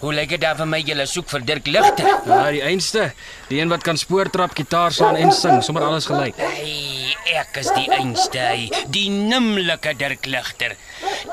[0.00, 2.06] Hoe lyk dit daar vir my julle soek vir Dirk Ligter?
[2.24, 3.10] Ja, die einste,
[3.50, 6.40] die een wat kan spoortrap, gitaar slaan en sing, sommer alles gelyk.
[6.40, 10.78] Hey, ek is die einste, hy, die nimmerlike Dirk Ligter.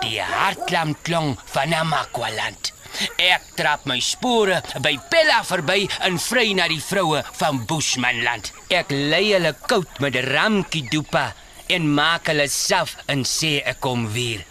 [0.01, 2.73] Die hartlam klong van Namakwaland.
[3.21, 8.51] Ek trap my spore by Pella verby en vry na die vroue van Bushmanland.
[8.73, 11.29] Ek lei hulle koud met ramkie dopa
[11.73, 14.45] en maak hulle self en sê ek kom weer.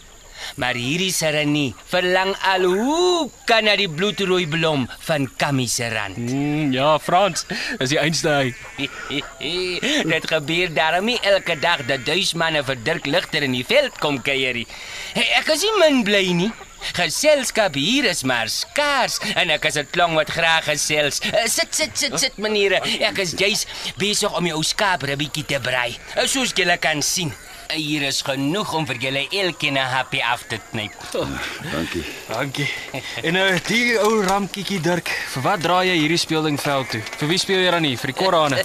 [0.55, 6.21] Maar hierdie Serenie verlang al hoe kan na die bloedrooi blom van Kammy se rand.
[6.21, 7.47] Mm, ja, Frans,
[7.81, 8.55] is die einste hy.
[10.13, 14.21] Dit gebeur daarom nie elke dag dat duismanne vir Dirk Ligter in die veld kom
[14.23, 14.67] kuierie.
[15.17, 16.53] Hey, ek is nie min bly nie.
[16.97, 21.21] Geselskap hier is maar skaars en ek is 'n klong wat graag gesels.
[21.25, 23.67] Uh, Sit sit sit sit meneere, ek is juis
[23.99, 25.97] besig om jou skaap ribbietjie te brei.
[26.17, 27.33] Uh, Soos julle kan sien.
[27.67, 30.93] Uh, Hier is genoeg om vir julle elkeen 'n happy af te knyp.
[31.73, 32.05] Dankie.
[32.29, 32.69] Dankie.
[33.23, 37.03] En nou die ou ramkiekie Dirk, vir wat draai jy hierdie speelding veld toe?
[37.19, 37.97] Vir wie speel jy dan nie?
[37.97, 38.65] Vir die korrane?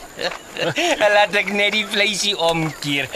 [1.15, 3.09] Laat ek net die vleisie omkeer.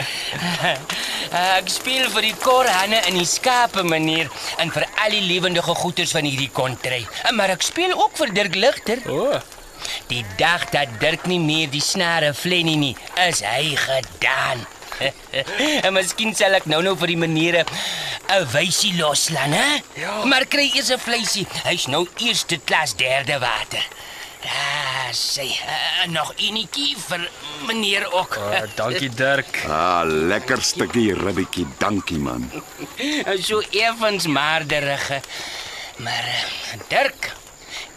[1.35, 6.13] Ek speel vir die korhanne en die skape meneer en vir al die lewendige goeters
[6.15, 7.01] van hierdie kontry.
[7.33, 9.01] Maar ek speel ook vir Dirk Ligter.
[9.09, 9.33] O.
[9.33, 9.41] Oh.
[10.07, 12.95] Die dag dat Dirk nie meer die snare flennie nie,
[13.27, 14.63] is hy gedaan.
[15.85, 19.81] en miskien sal ek nou nou vir die menere 'n wysie loslaan, hè?
[19.99, 20.23] Ja.
[20.25, 21.47] Maar kry eers 'n vleisie.
[21.63, 23.85] Hy's nou eerste klas derde water.
[24.45, 27.29] Ja, sê, uh, nog enetjie vir
[27.65, 28.37] meneer ook.
[28.37, 29.63] Oh, dankie Dirk.
[29.75, 31.65] Ah, lekker stukkie ribbetjie.
[31.77, 32.51] Dankie man.
[33.47, 35.21] so effens maarderige.
[35.97, 37.33] Maar uh, Dirk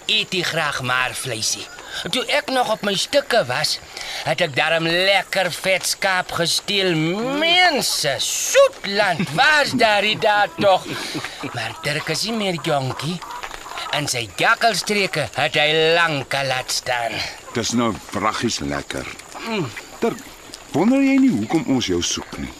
[0.07, 1.67] eet hy graag maar vleisie.
[2.07, 3.79] Toe ek nog op my stukke was,
[4.25, 6.95] het ek daarom lekker vet skaap gesteel.
[7.41, 10.87] Mense, soetland, waar's daardie daar tog?
[11.53, 13.19] Maar Dirk is nie meer jonkie.
[13.97, 17.15] En sy jakkalstreke het hy lank laat staan.
[17.57, 19.07] Dis nou vraggies lekker.
[20.03, 20.23] Dirk,
[20.77, 22.53] wonder jy nie hoekom ons jou soek nie?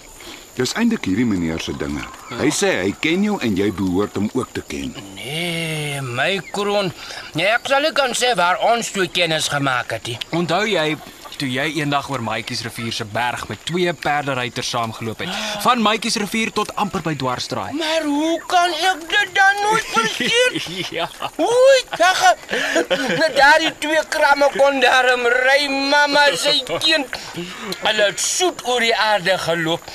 [0.59, 2.03] Dis eintlik hierdie meneer se dinge.
[2.35, 4.91] Hy sê hy ken jou en jy behoort hom ook te ken.
[5.15, 6.91] Nee, my kroon.
[7.39, 10.17] Nee, ek sal nie kan sê waar ons twee kennis gemaak het nie.
[10.35, 10.97] Onthou jy
[11.39, 15.35] toe jy eendag oor Maatjies rivier se berg met twee perderyters saamgeloop het?
[15.65, 17.73] Van Maatjies rivier tot amper by Dwarsdraai.
[17.79, 20.91] Maar hoe kan ek dit dan nooit vergeet?
[20.91, 21.09] ja.
[21.39, 22.33] Oei, kagga.
[23.21, 27.19] Net daardie twee kramme kon daarom ry mamma sy kind.
[27.85, 29.87] Hulle het soet oor die aarde geloop.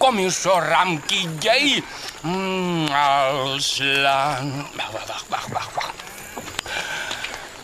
[0.00, 1.82] Kom hier so ramkie jy.
[2.22, 4.54] Mm, alslaan.
[4.76, 5.90] Wag, wag, wag, wag, wag, wag.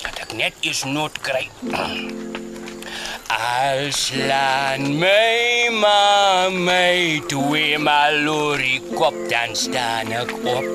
[0.02, 1.46] Dat ek net eens nood kry.
[3.26, 10.66] Alslaan my ma my twee malori kop dan staan ek op.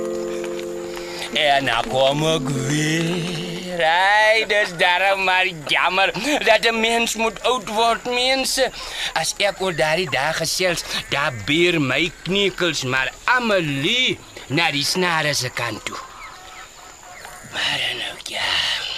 [1.34, 3.80] En dan kom ek weer.
[3.80, 6.12] Ai, dis daarom maar jammer
[6.44, 8.72] dat 'n mens moet oud word, mense.
[9.14, 15.34] As ek oor daardie dae gesels, daar beer my kniekels maar Amelie na die snare
[15.34, 16.00] se kant toe.
[17.52, 18.91] Maar nou ja.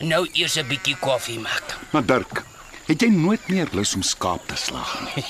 [0.00, 1.76] Nou eers 'n bietjie koffie maak.
[1.92, 2.42] Maar Dirk,
[2.86, 5.24] het jy nooit meer lus om skaap te slag nie?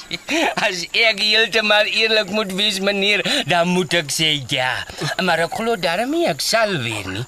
[0.66, 4.72] As ek heeltemal eerlik moet wees, meneer, dan moet ek sê ja.
[5.22, 7.24] Maar ek glo daarmee ek sal weer nie.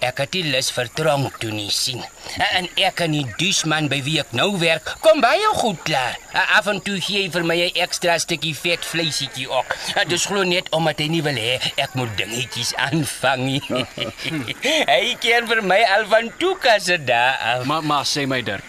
[0.00, 2.02] Ek het die lus vir tronk toe nie sien.
[2.56, 6.18] En ek en die duisman by wie ek nou werk, kom baie goed klaar.
[6.56, 9.76] Af en toe gee hy vir my 'n ekstra stukkie vet vleisietjie ook.
[10.08, 13.62] Dis glo net omdat hy nie wil hê ek moet dingetjies aanvang nie.
[14.94, 17.64] hy ken vir my al van toe kasse daar af.
[17.66, 18.64] Maar maar sê my Dirk,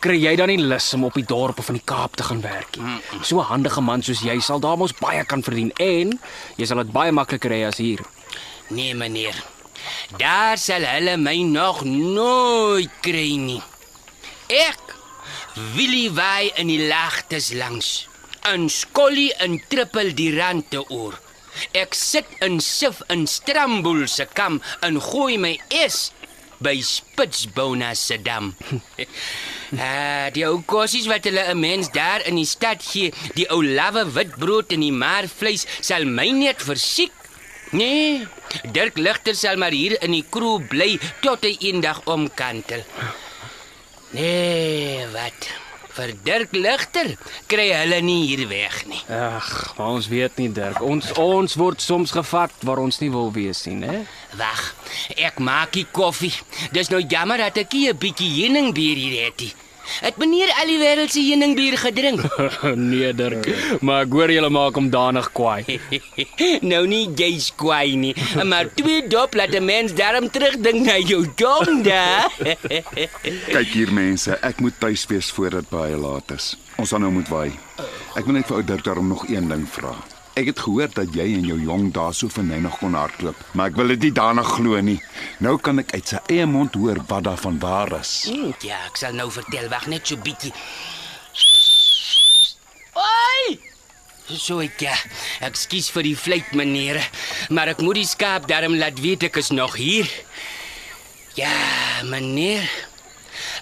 [0.00, 2.40] kry jy dan nie lus om op die dorp of in die Kaap te gaan
[2.42, 2.98] werk nie?
[3.22, 6.18] So 'n handige man soos jy sal daar mos baie kan verdien en
[6.56, 8.00] jy sal dit baie makliker hê as hier.
[8.68, 9.34] Nee, meneer.
[10.18, 13.62] Daar sal hulle my nog nooit kry nie.
[14.48, 14.92] Ek
[15.74, 18.08] Willie waai in die lagtes langs.
[18.42, 21.14] 'n Skollie in trippel die rande oor.
[21.76, 26.10] Ek sit in sif in Stramboel se kam en gooi my es
[26.62, 28.52] by Spitsbona se dam.
[29.76, 33.62] Ah, die ou kosies wat hulle 'n mens daar in die stad gee, die ou
[33.62, 37.12] lawwe witbrood en die maar vleis sal my net versiek.
[37.72, 38.26] Nee,
[38.72, 42.84] Dirk Ligter sal maar hier in die kroeg bly tot hy eendag omkantel.
[44.12, 45.48] Nee, wat?
[45.92, 47.14] Vir Dirk Ligter
[47.48, 49.00] kry hulle nie hier weg nie.
[49.12, 49.48] Ag,
[49.78, 50.80] maar ons weet nie Dirk.
[50.84, 54.02] Ons ons word soms gevat waar ons nie wil wees nie, né?
[54.36, 54.62] Wag,
[55.16, 56.32] ek maak die koffie.
[56.76, 59.40] Dis nou jammer dat ek hier 'n bietjie heuningbier hier het.
[59.40, 59.52] nie.
[60.00, 62.22] Het meneer al die wêreld se heuningbier gedrink?
[62.90, 63.48] nee Dirk,
[63.80, 65.80] maar ek hoor julle maak hom danig kwaai.
[66.72, 68.14] nou nie jy's kwaai nie,
[68.44, 72.32] maar twee dop laat 'n mens daarom terugdink na jou dong daar.
[73.52, 76.56] Kyk hier mense, ek moet tuis wees voordat baie laat is.
[76.78, 77.52] Ons gaan nou moet waai.
[78.16, 79.94] Ek wil net vir ou Dirk daarom nog een ding vra.
[80.32, 83.76] Ek het gehoor dat jy en jou jong daar so verneig kon hardloop, maar ek
[83.76, 84.96] wil dit nie daarna glo nie.
[85.44, 88.12] Nou kan ek uit sy eie mond hoor wat daarvan waar is.
[88.30, 90.54] Hmm, ja, ek sal nou vertel, wag net so bietjie.
[92.96, 93.58] Oi!
[94.32, 94.94] So ek ja.
[95.44, 97.02] Ekskuus vir die vleit meneer,
[97.52, 100.08] maar ek moet die skaap darm laat weet ek is nog hier.
[101.36, 101.52] Ja,
[102.08, 102.64] meneer.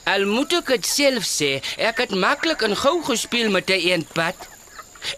[0.07, 1.51] Al moet ek dit self sê,
[1.83, 4.50] ek het maklik en gou gespeel met 'n eendpad.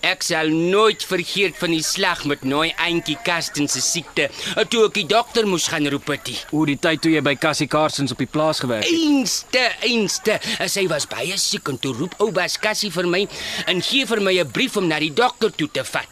[0.01, 4.29] Ek sal nooit vergeet van die slag met nooi eentjie Karsten se siekte,
[4.71, 6.31] toe ek die dokter moes gaan roep het.
[6.51, 8.93] Oor die tyd toe jy by Cassie Carsons op die plaas gewerk het.
[8.93, 10.39] Einste, einste.
[10.71, 13.25] Sy was baie siek en toe roep ou Bas Cassie vir my
[13.67, 16.09] en gee vir my 'n brief om na die dokter toe te vat.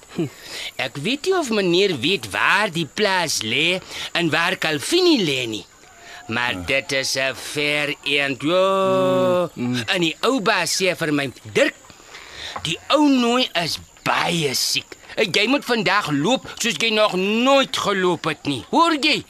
[0.77, 3.81] Ek weet nie of meneer weet waar die plaas lê
[4.13, 5.67] en waar Calvini lê nie.
[6.29, 8.43] Maar dit is 'n ver eend.
[8.43, 9.51] Jo.
[9.87, 11.75] En die ou Bas sê vir my, "Dirk,
[12.63, 14.97] die ou nooi is baie siek.
[15.17, 18.65] Jy moet vandag loop soos jy nog nooit geloop het nie.
[18.71, 19.25] Hoor jy?"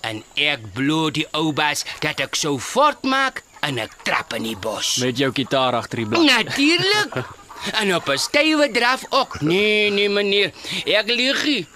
[0.00, 4.56] En ek bloot die ou Bas dat ek sou voortmaak en ek trap in die
[4.56, 4.96] bos.
[5.04, 6.24] Met jou gitaar agter die blad.
[6.24, 7.20] Natuurlik.
[7.76, 9.40] En op 'n stywe draf ook.
[9.40, 10.52] Nee, nee meneer,
[10.84, 11.66] ek lieg.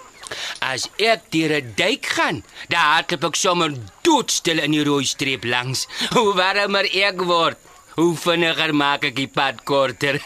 [0.59, 5.45] As ek deur 'n duik gaan, dan hardloop ek sommer doodstil in die rooi streep
[5.45, 5.87] langs.
[6.15, 7.59] Hoe warmer ek word,
[7.95, 10.21] hoe vinniger maak ek die pad korter.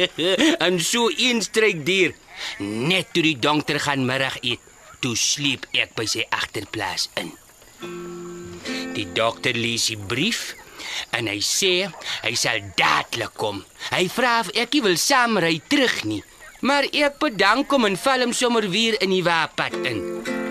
[0.66, 2.16] en so een stryk dier.
[2.58, 4.60] Net toe die dokter gaan middag eet,
[5.02, 7.32] toe sleep ek by sy agterplaas in.
[8.96, 10.52] Die dokter lees die brief
[11.16, 11.88] en hy sê
[12.24, 13.62] hy sal dadelik kom.
[13.92, 16.22] Hy vra of ek nie wil saamry terug nie.
[16.62, 20.41] Maar ek bedank hom en val hom sommer weer in die waapad in.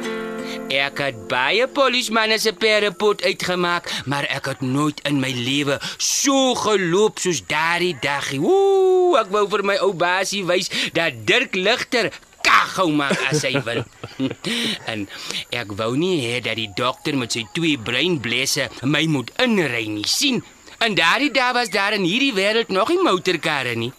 [0.72, 6.54] Ek het baie polismanne se perepot uitgemaak, maar ek het nooit in my lewe so
[6.56, 8.30] geloop soos daardie dag.
[8.32, 8.40] nie.
[8.40, 12.08] Ooh, ek wou vir my ou basie wys dat Dirk Ligter
[12.42, 13.84] kaggou maak as hy wil.
[14.92, 15.08] en
[15.52, 20.08] ek wou nie hê dat die dokter met sy twee breinblesse my moet inry nie.
[20.08, 20.40] sien?
[20.80, 23.92] En daardie dag was daar in hierdie wêreld nog nie motorkarre nie.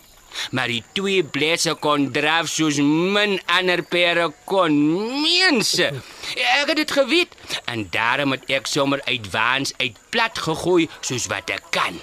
[0.50, 4.76] Maar die twee blesse kon draf soos min ander pere kon.
[5.22, 5.90] Mense,
[6.34, 11.28] ek het dit geweet en daarom het ek sommer uit waans uit plat gegooi soos
[11.32, 12.00] wat ek kan.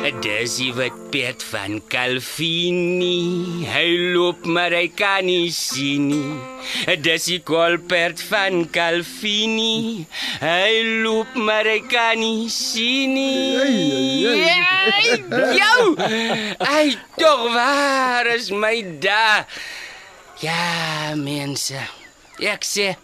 [0.00, 3.66] Dis die wat perd van Calvini.
[3.68, 6.94] Hy loop maar hy kan nie sien nie.
[7.04, 10.06] Dis die kolperd van Calvini.
[10.40, 10.72] Hy
[11.04, 14.24] loop maar hy kan nie sien nie.
[14.40, 15.20] Hey,
[15.60, 15.92] jou!
[16.64, 19.44] Ai, tog waar is my da?
[20.40, 21.84] Ja, mense.
[22.40, 22.94] Ek sê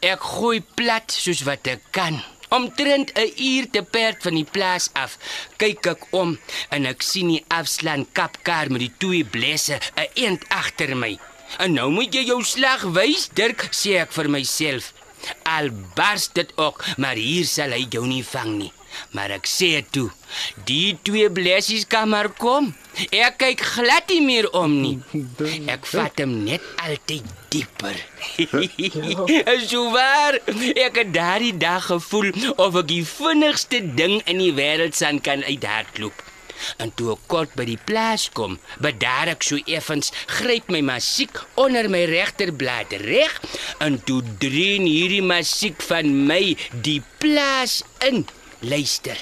[0.00, 2.22] ek gooi plat soos wat ek kan.
[2.52, 5.16] Omtrent 'n uur te perd van die plaas af,
[5.56, 6.38] kyk ek om
[6.68, 11.18] en ek sien die afslaan kapkar met die twee blesse 'n eend agter my.
[11.58, 14.92] En nou moet jy jou slag wys, Dirk, sê ek vir myself.
[15.42, 18.72] Al bars dit ook, maar hier sal hy jou nie vang nie.
[19.16, 20.08] Maar ek sê toe,
[20.68, 22.72] die twee blessies kan maar kom.
[23.08, 24.96] Ek kyk glad nie meer om nie.
[25.72, 27.96] Ek vat hom net altyd dieper.
[29.70, 30.40] so waar,
[30.74, 35.44] ek het daardie dag gevoel of ek die vinnigste ding in die wêreld san kan
[35.48, 36.28] uithardloop.
[36.82, 41.40] En toe ek kort by die plaas kom, bedaar ek so effens, gryp my musiek
[41.60, 43.38] onder my regterblad reg
[43.82, 46.42] en toe dreun hierdie musiek van my
[46.86, 48.24] die plaas in.
[48.62, 49.16] Luister.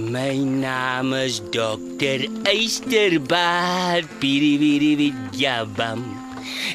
[0.00, 2.24] My naam is Dr.
[2.48, 6.00] Eysterbad Pirivirividjabam.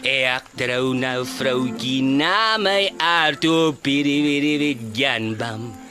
[0.05, 5.73] Ek trou nou vroutjie na my Arto Pirivirividjanbam.
[5.73, 5.88] A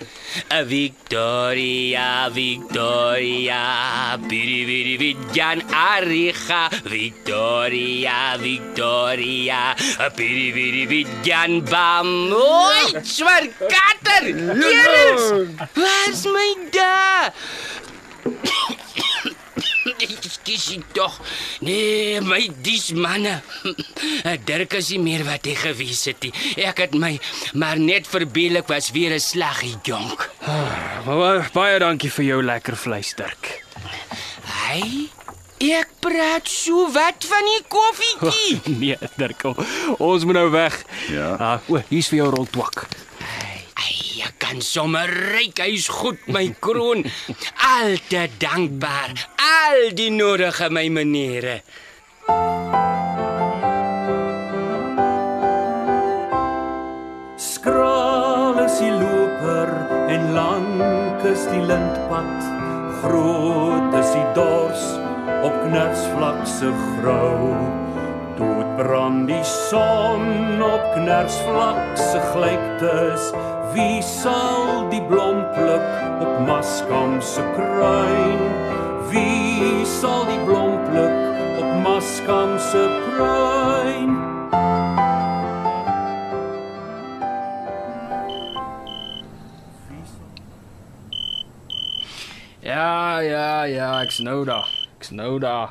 [0.64, 9.74] Victoria, Victoria, Pirivirividjan Aricha, Victoria, Victoria,
[10.16, 12.32] Pirivirividjan Bam.
[12.32, 14.24] Oi, zwart kater!
[14.34, 15.26] Kerels!
[15.76, 17.30] Waar's my da?
[20.48, 21.20] Ekskuus tog.
[21.60, 23.40] Nee, my dis manne.
[24.48, 26.32] Dirk is nie meer wat hy gewees het nie.
[26.64, 27.14] Ek het my
[27.58, 30.30] maar net verbeel ek was weer 'n slaggie jonk.
[31.04, 33.62] Maar baie dankie vir jou lekker vleis, Dirk.
[34.68, 35.08] Hy
[35.58, 38.60] Ek praat so wat van die koffietjie.
[38.82, 39.42] nee, Dirk,
[39.98, 40.84] ons moet nou weg.
[41.10, 41.34] Ja.
[41.34, 42.28] Ah, o, hier's vir jou.
[42.30, 43.07] Ai, ek
[44.48, 47.04] kan sommer ryk, hy's goed my kroon.
[47.68, 49.12] Altyd dankbaar.
[49.44, 51.58] Al die nodige my menere.
[57.36, 59.74] Skraal is die loper
[60.14, 62.48] en lank is die lintpad.
[63.02, 64.88] Groot is die dors
[65.44, 67.87] op knersvlak se grou.
[68.38, 73.32] Dood brand die son op knersvlak se glyktes.
[73.74, 78.46] Wie sal die blom pluk op maskam se kruin?
[79.10, 81.14] Wie Wie sal die blom pluk
[81.58, 84.10] op Maskam se pruin?
[92.60, 94.70] Ja, ja, ja, ek's nou daar.
[94.98, 95.70] Ek's nou daar.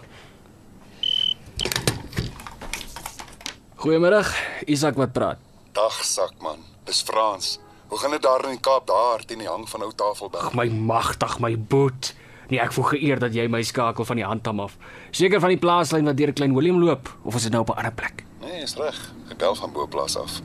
[3.77, 4.31] Goeiemiddag,
[4.65, 5.37] Isak wat praat.
[5.77, 6.57] Dag sakman,
[6.89, 7.59] dis Frans.
[7.87, 10.47] Hoe gaan dit daar in die Kaap daar teen die hang van ou Tafelberg?
[10.49, 12.09] Ag my magtig, my boet.
[12.49, 14.73] Nee, ek voel geëer dat jy my skakel van die handtam af.
[15.13, 17.77] Seker van die plaaslyn wat deur klein Willem loop of is dit nou op 'n
[17.77, 18.25] ander plek?
[18.41, 18.97] Nee, is reg.
[19.29, 20.41] Ek bel van Boplaas af.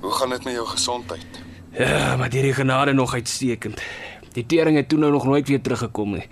[0.00, 1.40] Hoe gaan dit met jou gesondheid?
[1.72, 3.80] Ja, maar die genade nog uitstekend.
[4.32, 6.28] Die tering het toe nou nog nooit weer teruggekom nie.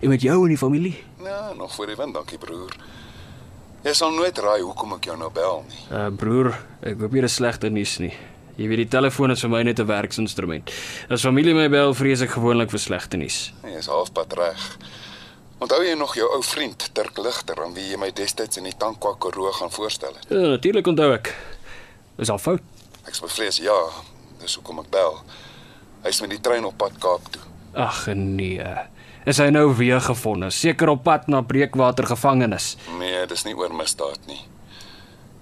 [0.00, 1.02] En met jou en die familie?
[1.22, 2.74] Ja, nog voor die wind, dankie broer.
[3.86, 5.84] Jy sal nooit raai hoekom ek jou nou bel nie.
[5.94, 6.48] Uh broer,
[6.82, 8.10] ek hoop jy het slegte nuus nie.
[8.56, 10.72] Jy weet die telefoon is vir my net 'n werksinstrument.
[11.08, 13.52] As familie my bel, vrees ek gewoonlik vir slegte nuus.
[13.62, 14.64] Jy is halfpad reg.
[15.60, 18.74] Onthou jy nog jou ou vriend Dirk Ligter aan wie jy my destyds in die
[18.76, 20.26] Tankwa Karoo gaan voorstel het?
[20.28, 21.34] Ja, natuurlik onthou ek.
[22.18, 22.60] Is al fout.
[23.06, 23.78] Ek bevrees ja,
[24.40, 25.22] dis hoekom ek bel.
[26.02, 27.42] Hy's met die trein op pad Kaap toe.
[27.74, 28.64] Ag nee.
[29.26, 30.52] Is hy nou weer gevind?
[30.54, 32.76] Seker op pad na Breekwater gevangenis.
[33.00, 34.38] Nee, dis nie oor misdaad nie.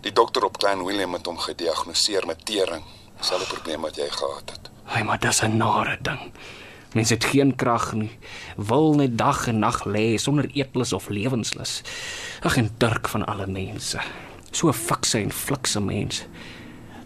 [0.07, 2.81] Die dokter op Klein Willem het hom gediagnoseer met tering.
[3.21, 4.71] Selfe probleem wat jy gehad het.
[4.89, 6.33] Ai, maar dis 'n nare ding.
[6.95, 8.19] Mense het geen krag nie.
[8.57, 11.83] Wil net dag en nag lê sonder eetlus of lewenslus.
[12.43, 14.01] Ag en Dirk van alle mense.
[14.51, 16.25] So fikse en flikse mens.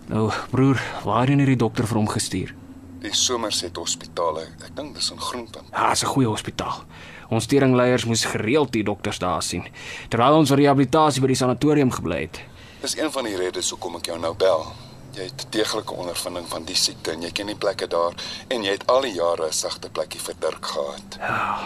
[0.06, 2.54] Nou, broer, waarheen het die dokter vir hom gestuur?
[2.98, 5.68] Die Somerset Hospitaal, ek, dink dis in Groenpunt.
[5.70, 6.82] Ja, dis 'n goeie hospitaal.
[7.30, 9.66] Ons teringleiers moes gereeld die dokters daar sien
[10.08, 12.40] terwyl ons rehabilitasie by die sanatorium gebly het.
[12.80, 14.66] Dis een van die redes hoekom ek jou nou bel.
[15.12, 18.14] Jy het deeglike ondervinding van die siekte en jy ken die plekke daar
[18.48, 21.18] en jy het al die jare 'n sagte plekkie vir Dirk gehad.
[21.18, 21.58] Ja.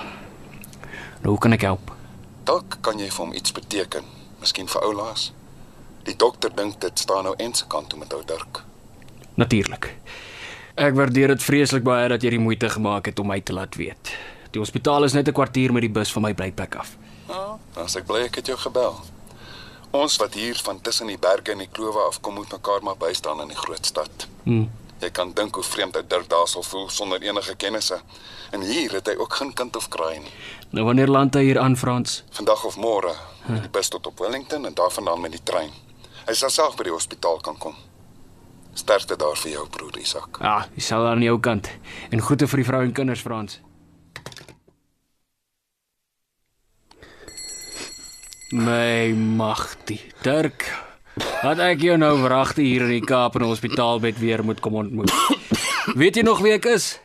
[1.22, 1.92] Nou, hoe kan ek help?
[2.44, 4.04] Dalk kan jy vir hom iets beteken,
[4.40, 5.32] miskien vir oulaas.
[6.02, 8.64] Die dokter dink dit staan nou en se kant toe met ou Dirk.
[9.34, 9.94] Natuurlik.
[10.72, 13.76] Ek waardeer dit vreeslik baie dat jy die moeite gemaak het om my te laat
[13.76, 14.12] weet.
[14.52, 16.96] Die hospitaal is net 'n kwartier met die bus van my blyplek af.
[17.28, 18.96] Ja, as ek bly ek het jou gebel.
[19.90, 23.40] Ons wat hier van tussen die berge en die klowe afkom moet mekaar maar bystaan
[23.40, 24.26] in die groot stad.
[24.44, 24.64] Hm.
[25.00, 28.00] Jy kan dink hoe vreemd uit Dirk daar sal voel sonder enige kennisse.
[28.50, 30.32] En hier het hy ook geen kind of kraai nie.
[30.70, 32.22] Nou wanneer land hy hier aan Frans?
[32.30, 33.14] Vandag of môre
[33.46, 35.70] met die bus tot op Wellington en daarvandaan met die trein.
[36.26, 37.74] Hy sal self by die hospitaal kan kom.
[38.74, 40.38] Sterkte daar vir jou broer Isak.
[40.40, 41.68] Ja, hy sal aan jou kant.
[42.10, 43.60] En groete vir die vrou en kinders Frans.
[48.52, 50.66] My magtie, Dirk.
[51.42, 54.74] Wat ek jou nou wragte hier in die Kaap in 'n hospitaalbed weer moet kom
[54.74, 55.12] ontmoet.
[56.00, 56.98] Weet jy nog wie ek is?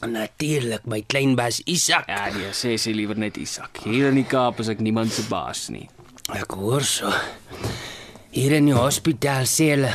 [0.00, 2.06] Natuurlik, my klein baas Isak.
[2.08, 3.78] Ja, nee, sê sy liewer net Isak.
[3.84, 5.88] Hier in die Kaap is ek niemand se baas nie.
[6.34, 7.12] Ek hoor so.
[8.30, 9.94] Hier in die hospitaal sê hulle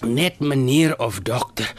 [0.00, 1.72] net meneer of dokter.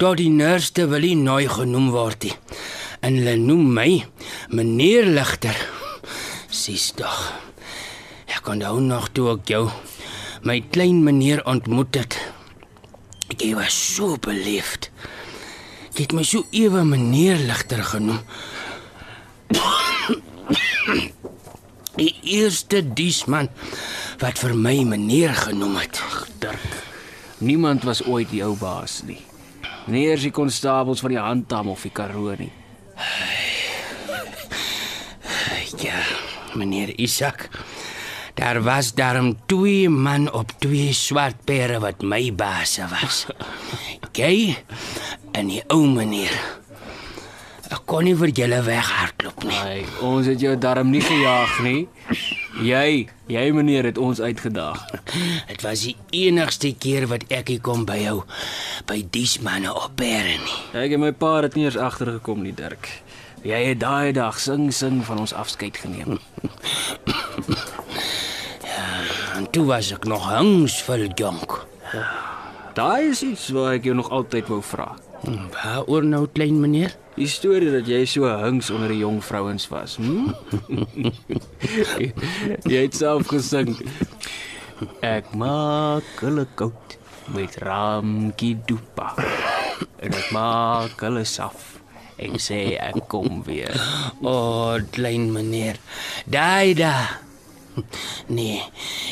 [0.00, 2.36] Tot die nurse wil nie nooi genoem word nie.
[3.04, 3.90] En hulle noem my
[4.48, 5.56] meneer Ligter.
[6.48, 7.18] Sis tog.
[8.30, 9.66] Ek kon nou nog toe ek jou
[10.46, 12.16] my klein meneer ontmoet het.
[13.36, 14.88] Jy was so beleefd.
[15.92, 18.22] Jy het my so ewe meneer Ligter genoem.
[22.00, 23.50] Die eerste diesman
[24.20, 26.00] wat vir my meneer genoem het.
[26.42, 26.76] Dirk.
[27.40, 29.20] Niemand was ooit jou baas nie.
[29.88, 32.52] Nie eers die konstabels van die handtam of die Karoo nie.
[35.80, 35.96] Ja,
[36.60, 37.46] meneer Isak.
[38.36, 43.24] Daar was daarom twee man op twee swart pere wat my baas was.
[44.18, 44.58] Jy
[45.32, 46.59] en die ou meneer.
[47.70, 49.54] Ek kon nie vir julle weghardloop nie.
[49.54, 51.82] Hey, ons het jou darm nie gejaag nie.
[52.66, 54.80] Jy, jy meneer het ons uitgedaag.
[55.50, 55.94] Dit was die
[56.26, 58.16] enigste keer wat ek hier kom by jou
[58.90, 60.58] by dies manne op pere nie.
[60.82, 62.90] Ek en my pa het nie eers agtergekom nie, Dirk.
[63.46, 66.18] Jy het daai dag sing sing van ons afskeid geneem.
[68.66, 68.88] ja,
[69.38, 71.62] en toe was ek nog hangsvol jonk.
[72.74, 74.90] Daai is iets wat ek jou nog altyd wou vra.
[75.26, 76.94] Waaroor nou klein meneer?
[77.18, 79.98] Die storie dat jy so hings onder die jong vrouens was.
[80.00, 80.32] Hm?
[82.72, 83.74] jy het self gesing.
[85.04, 86.96] Ek maak hulle koud
[87.36, 89.12] met ramkie dopa.
[90.00, 91.76] En ek maak hulle saf.
[92.20, 93.76] Ek sê ek kom weer.
[94.20, 95.80] O, oh, klein meneer.
[96.28, 96.94] Daai da.
[98.38, 98.62] Nee,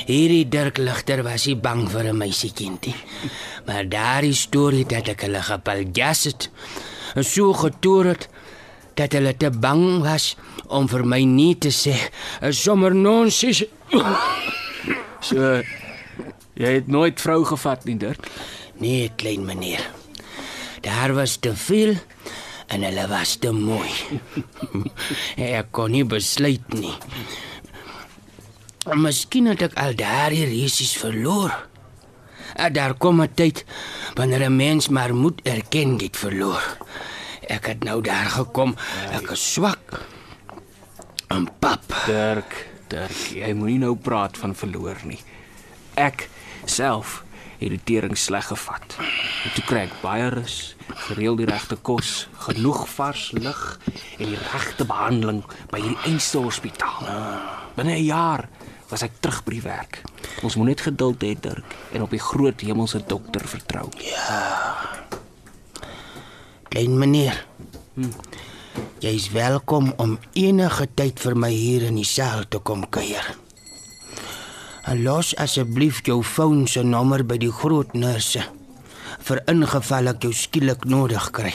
[0.06, 2.94] hierdie Dirk Ligter was nie bang vir 'n meisiekindie.
[3.66, 6.50] Maar daardie storie dat ek hulle gepaljas het,
[7.14, 8.28] en so getoer het
[8.94, 10.36] dat hulle te bang was
[10.68, 11.94] om vir my nie te sê
[12.42, 13.64] 'n sommer nonsies.
[15.20, 15.62] So
[16.54, 18.22] jy het nooit vrou gevat nie, Dirk.
[18.78, 19.82] Nee, klein meneer.
[20.80, 21.96] Daar was te veel
[22.68, 23.90] en hulle was te mooi.
[25.58, 26.94] ek kon nie besluit nie.
[28.96, 31.52] Miskien het ek al daardie resies verloor.
[32.56, 33.64] En daar kom 'n tyd
[34.14, 36.76] wanneer 'n mens maar moet erken dit verloor.
[37.46, 38.76] Ek het nou daar gekom.
[39.12, 40.00] Ek is swak.
[41.28, 45.20] En pap, Dirk, Dirk, jy moenie nou praat van verloor nie.
[45.94, 46.28] Ek
[46.64, 47.24] self
[47.58, 48.96] het die tering sleg gevat.
[49.44, 50.76] En toe kry ek baie rus,
[51.08, 53.80] gereeld die regte kos, genoeg vars lug
[54.18, 57.08] en die regte behandeling by hierdie einste hospitaal.
[57.74, 58.48] Binne 'n jaar
[58.90, 60.00] was ek terug by die werk.
[60.42, 63.88] Ons moet net geduld hê, Dirk, en op die groot hemelse dokter vertrou.
[66.68, 67.46] klein meneer.
[67.94, 68.12] Hm.
[69.02, 73.24] Jy's welkom om enige tyd vir my hier in die saal te kom kuier.
[74.86, 78.44] En los asseblief jou foon se nommer by die groot nurse
[79.28, 81.52] vir ingeval ek jou skielik nodig kry.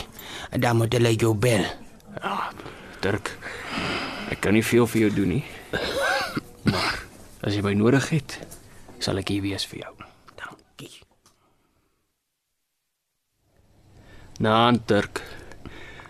[0.51, 1.63] Dan moet hulle jou bel.
[2.19, 2.51] Ja,
[3.01, 3.31] Dirk.
[4.31, 5.43] Ek kan nie veel vir jou doen nie.
[6.67, 7.02] Maar
[7.43, 8.37] as jy my nodig het,
[9.03, 9.93] sal ek hier wees vir jou.
[10.39, 10.91] Dankie.
[14.43, 15.21] Nou, Dirk.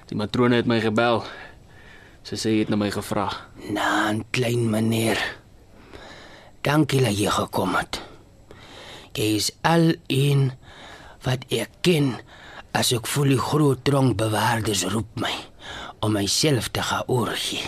[0.10, 1.24] Die matrone het my gebel.
[2.24, 3.26] Sy sê jy het na my gevra.
[3.74, 5.20] Naan klein meneer.
[6.64, 8.00] Dankie dat jy gekom het.
[9.18, 10.52] Jy is al een
[11.26, 12.14] wat ek ken
[12.78, 15.34] as ek voel die groot tronk bewaarders roep my
[16.04, 17.66] om myself te gaan oorgee.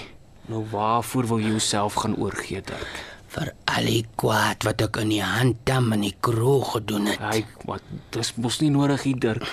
[0.50, 3.15] Nou waarvoor wil jy jouself gaan oorgee, Dirk?
[3.36, 7.24] Vir al die kwaad wat ek in die handtam en die kroeg gedoen het.
[7.24, 7.84] Hy, wat
[8.16, 9.50] dis mos nie nodig hier, Dirk.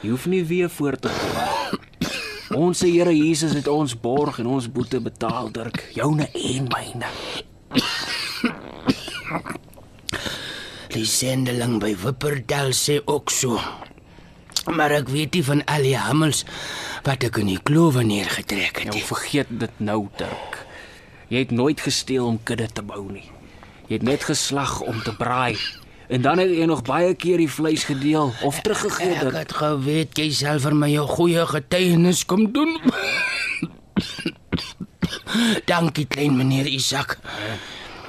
[0.00, 1.78] Jy hoef nie weer voort te gaan.
[2.56, 5.84] Ons Here Jesus het ons borg en ons boete betaal, Dirk.
[5.94, 7.10] Joune en myne.
[10.90, 13.60] Die sendeling by Wippertal sê ook so.
[14.74, 16.42] Maar ek weet nie van al die hammels
[17.06, 18.90] wat ek in die klowe neergetrek het.
[18.98, 20.64] Jy vergeet dit nou, Dirk.
[21.30, 23.28] Jy het nooit gesteel om kudde te bou nie.
[23.86, 25.56] Jy het net geslag om te braai.
[26.10, 29.36] En dan het jy nog baie keer die vleis gedeel of teruggegee, Ek Dirk.
[29.38, 32.80] het geweet jy sal vir my 'n goeie getuienis kom doen.
[35.66, 37.18] Dankie klein meneer Isak.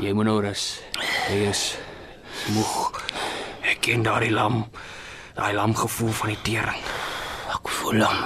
[0.01, 0.81] Jy moet nou rus.
[1.29, 1.77] Jy is
[2.55, 3.03] moeg.
[3.61, 4.65] Ek ken daardie lam.
[5.35, 6.81] Daai lam gevoel van die tering.
[7.53, 8.17] Ek voel hom.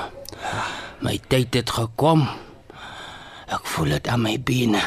[1.02, 2.28] My tyd het gekom.
[3.46, 4.82] Ek voel dit aan my bene.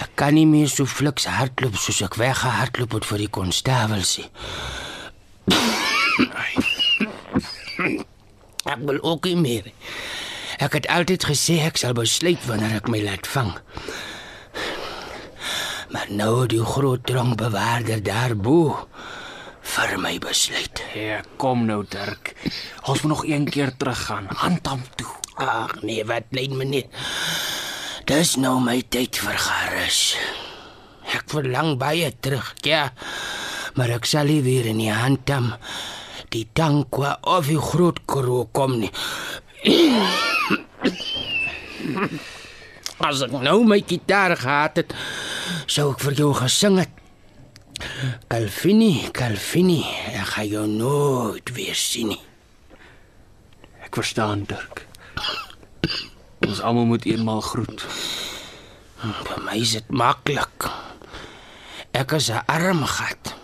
[0.00, 4.30] Ek kan nie meer so fliks hardloop soos ek weggehardloop het vir die konstabels nie.
[8.70, 9.70] Ek wil ook nie meer.
[10.60, 13.54] Ek het altyd gesê ek sal besluit wanneer ek my laat vang.
[15.90, 18.86] Maar nou die groot dronk bewaarder daarbo
[19.74, 20.84] vir my besluit.
[20.96, 22.34] Ja, kom nou, Dirk.
[22.86, 24.28] Ons moet nog een keer teruggaan.
[24.42, 25.19] Handam toe.
[25.40, 26.88] Ag nee, wat klein meneer.
[28.04, 30.00] Dis nou my tyd vir gerus.
[31.16, 32.90] Ek verlang baie terug, ja.
[33.78, 35.54] Maar ek sal nie weer in die handtam
[36.30, 38.90] die tankwa of die groot kro kom nie.
[43.00, 44.94] As ek nou my gitaar gehad het,
[45.66, 46.92] sou ek vir jou gesing het.
[48.28, 49.80] Calvini, Calvini,
[50.12, 52.20] ek gaan jou nooit weer sien nie.
[53.80, 54.89] Ek verstaan, Dirk.
[56.46, 57.84] Ons almal moet eenmaal groet.
[59.00, 60.68] Vir my is dit maklik.
[61.92, 63.34] Ek is 'n arm gat.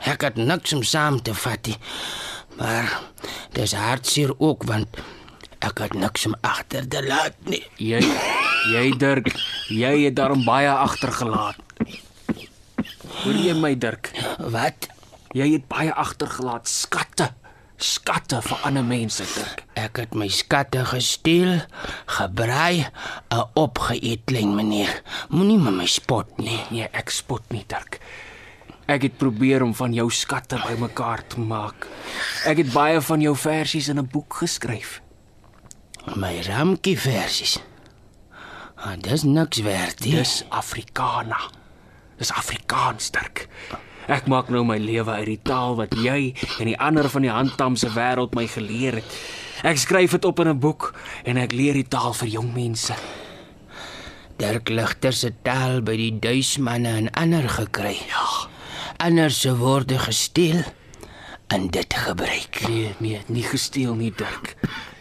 [0.00, 1.78] Ek het niks om saam te vat nie.
[2.56, 3.00] Maar
[3.52, 4.88] dis hartseer ook want
[5.58, 7.64] ek het niks om agter te laat nie.
[7.76, 8.00] Jy
[8.72, 9.30] jy Dirk,
[9.68, 11.56] jy het daarom baie agtergelaat.
[13.22, 14.10] Hoor jy my, Dirk?
[14.38, 14.88] Wat?
[15.32, 17.32] Jy het baie agtergelaat, skatte.
[17.76, 19.64] Skatte vir ander mense, Dirk.
[19.76, 21.58] Ek het my skatte gesteel,
[22.08, 22.86] gebraai
[23.28, 25.02] en opgeëet, klein meneer.
[25.28, 26.60] Moenie met my spot nie.
[26.72, 28.00] Nee, ek spot nie, Dirk.
[28.88, 31.88] Ek het probeer om van jou skatte bymekaar te maak.
[32.48, 35.00] Ek het baie van jou versies in 'n boek geskryf.
[36.14, 37.58] My ramkie versies.
[38.76, 40.14] Ah, dis niks werd nie.
[40.14, 41.50] Dis Afrikaana.
[42.16, 43.48] Dis Afrikaans, Dirk.
[44.06, 47.32] Ek maak nou my lewe uit die taal wat jy en die ander van die
[47.32, 49.16] handtamse wêreld my geleer het.
[49.66, 50.94] Ek skryf dit op in 'n boek
[51.24, 52.94] en ek leer die taal vir jong mense.
[54.38, 57.96] Dirk Ligter se taal by die duismanne en ander gekry.
[58.08, 58.48] Ja.
[58.98, 60.62] Ander se woorde gesteel
[61.48, 62.68] en dit gebruik.
[62.68, 64.56] Nee, nee, nie gesteel nie, Dirk.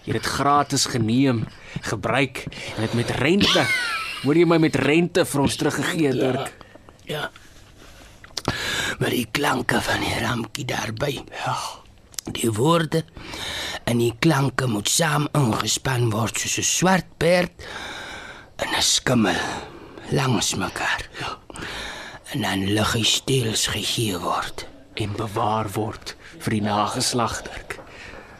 [0.05, 1.45] Jy het dit gratis geneem,
[1.81, 2.45] gebruik
[2.75, 3.65] en dit met rente.
[4.23, 6.53] Hoor jy my met rente vir ons teruggegee, Dirk?
[7.03, 7.29] Ja.
[8.99, 11.23] Maar die klanke van die ramkie daarby.
[11.45, 11.57] Ja.
[12.31, 13.03] Die woorde
[13.83, 17.67] en die klanke moet saam ingespan word soos 'n swart perd
[18.55, 19.41] en 'n skimmel
[20.09, 21.09] langs mekaar.
[21.19, 21.37] Ja.
[22.31, 27.79] En dan liggies steels gegee word en bewaar word vir die nageslag, Dirk.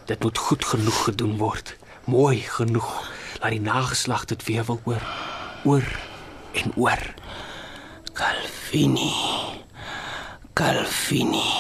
[0.06, 1.76] Dit moet goed genoeg gedoen word.
[2.06, 5.06] Mooi genoeg dat die nageslag dit weer wil hoor.
[5.64, 5.88] Oor
[6.54, 7.14] en oor.
[8.14, 9.12] Calvini.
[10.56, 11.52] Calvini.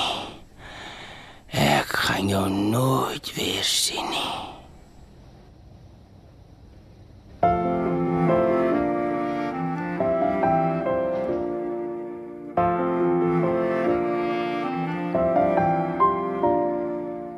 [1.51, 4.35] Ek gaan jou nooit weer sien nie.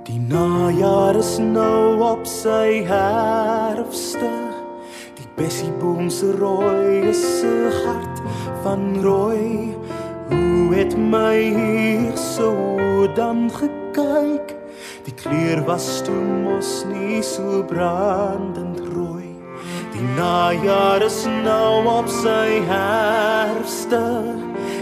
[0.06, 4.30] Die najaar is nou op sy herfste.
[5.18, 8.22] Die bessieboom se rooi is 'n hart
[8.62, 9.74] van rooi.
[10.68, 12.52] Hoe het my hier so
[13.16, 14.52] dan gekyk?
[15.06, 19.32] Die kleur was toe mos nie so brandend rooi.
[19.94, 24.04] Die najaar is nou op sy herfste.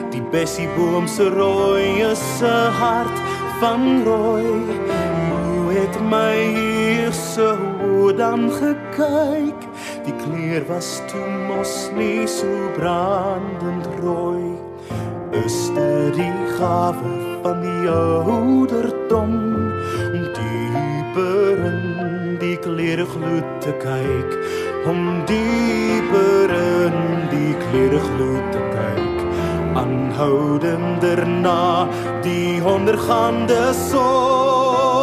[0.10, 3.22] Die bessieboom se rooi is 'n hart
[3.62, 4.58] van rooi.
[5.30, 7.54] Hoe het my hier so
[8.18, 9.60] dan gekyk?
[10.06, 14.65] Die kleur was toe mos nie so brandend rooi.
[15.44, 17.12] Is dit die gawe
[17.44, 19.34] van die ouderdom
[20.14, 24.38] om dieper in die klere gloed te kyk,
[24.88, 26.98] om dieper in
[27.34, 29.24] die klere gloed te kyk,
[29.84, 31.62] aanhoudender na
[32.24, 34.95] die ondergaande son.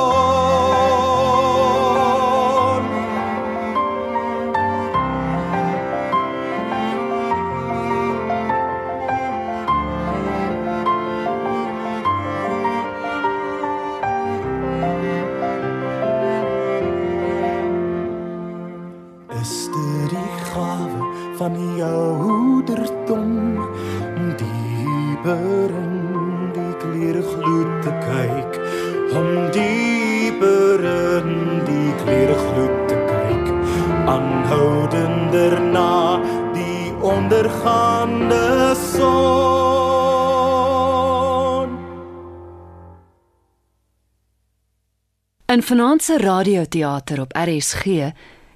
[45.53, 47.85] In vanaand se radioteater op RSG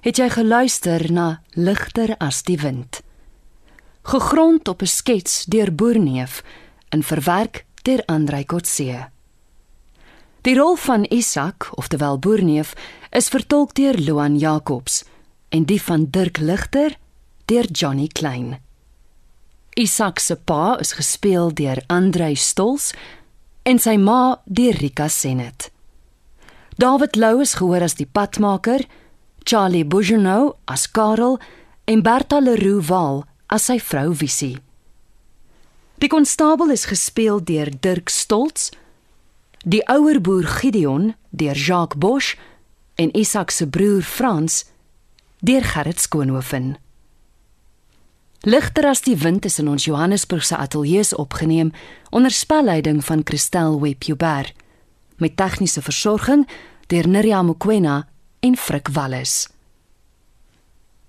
[0.01, 3.03] het jy geluister na Ligter as die wind.
[4.01, 6.43] Gegrond op 'n skets deur Boerneef
[6.89, 9.09] en verwerk deur Andrei Kotse.
[10.41, 12.73] Die rol van Isak, oftewel Boerneef,
[13.09, 15.03] is vertolk deur Loan Jacobs
[15.49, 16.97] en die van Dirk Ligter
[17.45, 18.59] deur Johnny Klein.
[19.73, 22.93] Isak se pa is gespeel deur Andrei Stols
[23.63, 25.76] en sy ma deur Rika Senet.
[26.77, 28.83] David Lou is gehoor as die padmaker,
[29.49, 31.39] Charlie Bourgenou as Karel
[31.89, 34.59] en Bertha Leroux Wal as sy vrou Visie.
[35.97, 38.69] Die konstabel is gespeel deur Dirk Stolz,
[39.65, 42.35] die ouer boer Gideon deur Jacques Bosch
[43.01, 44.67] en Isak se broer Frans
[45.41, 46.75] deur Gerrit Skoonhoven.
[48.45, 51.73] Ligter as die wind is in ons Johannesburgse ateljee opgeneem
[52.13, 54.53] onder spelleiding van Christel Webjuber
[55.17, 56.47] met tegniese versorging
[56.87, 58.07] deur Nirja Mukwena
[58.39, 59.47] en Frik Wallis.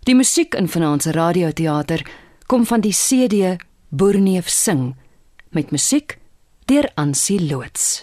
[0.08, 2.06] Die musiek in vanaand se radioteater
[2.46, 3.56] kom van die CD
[3.88, 4.94] Boerneef sing
[5.50, 6.18] met musiek
[6.64, 8.02] deur Ansie Loots.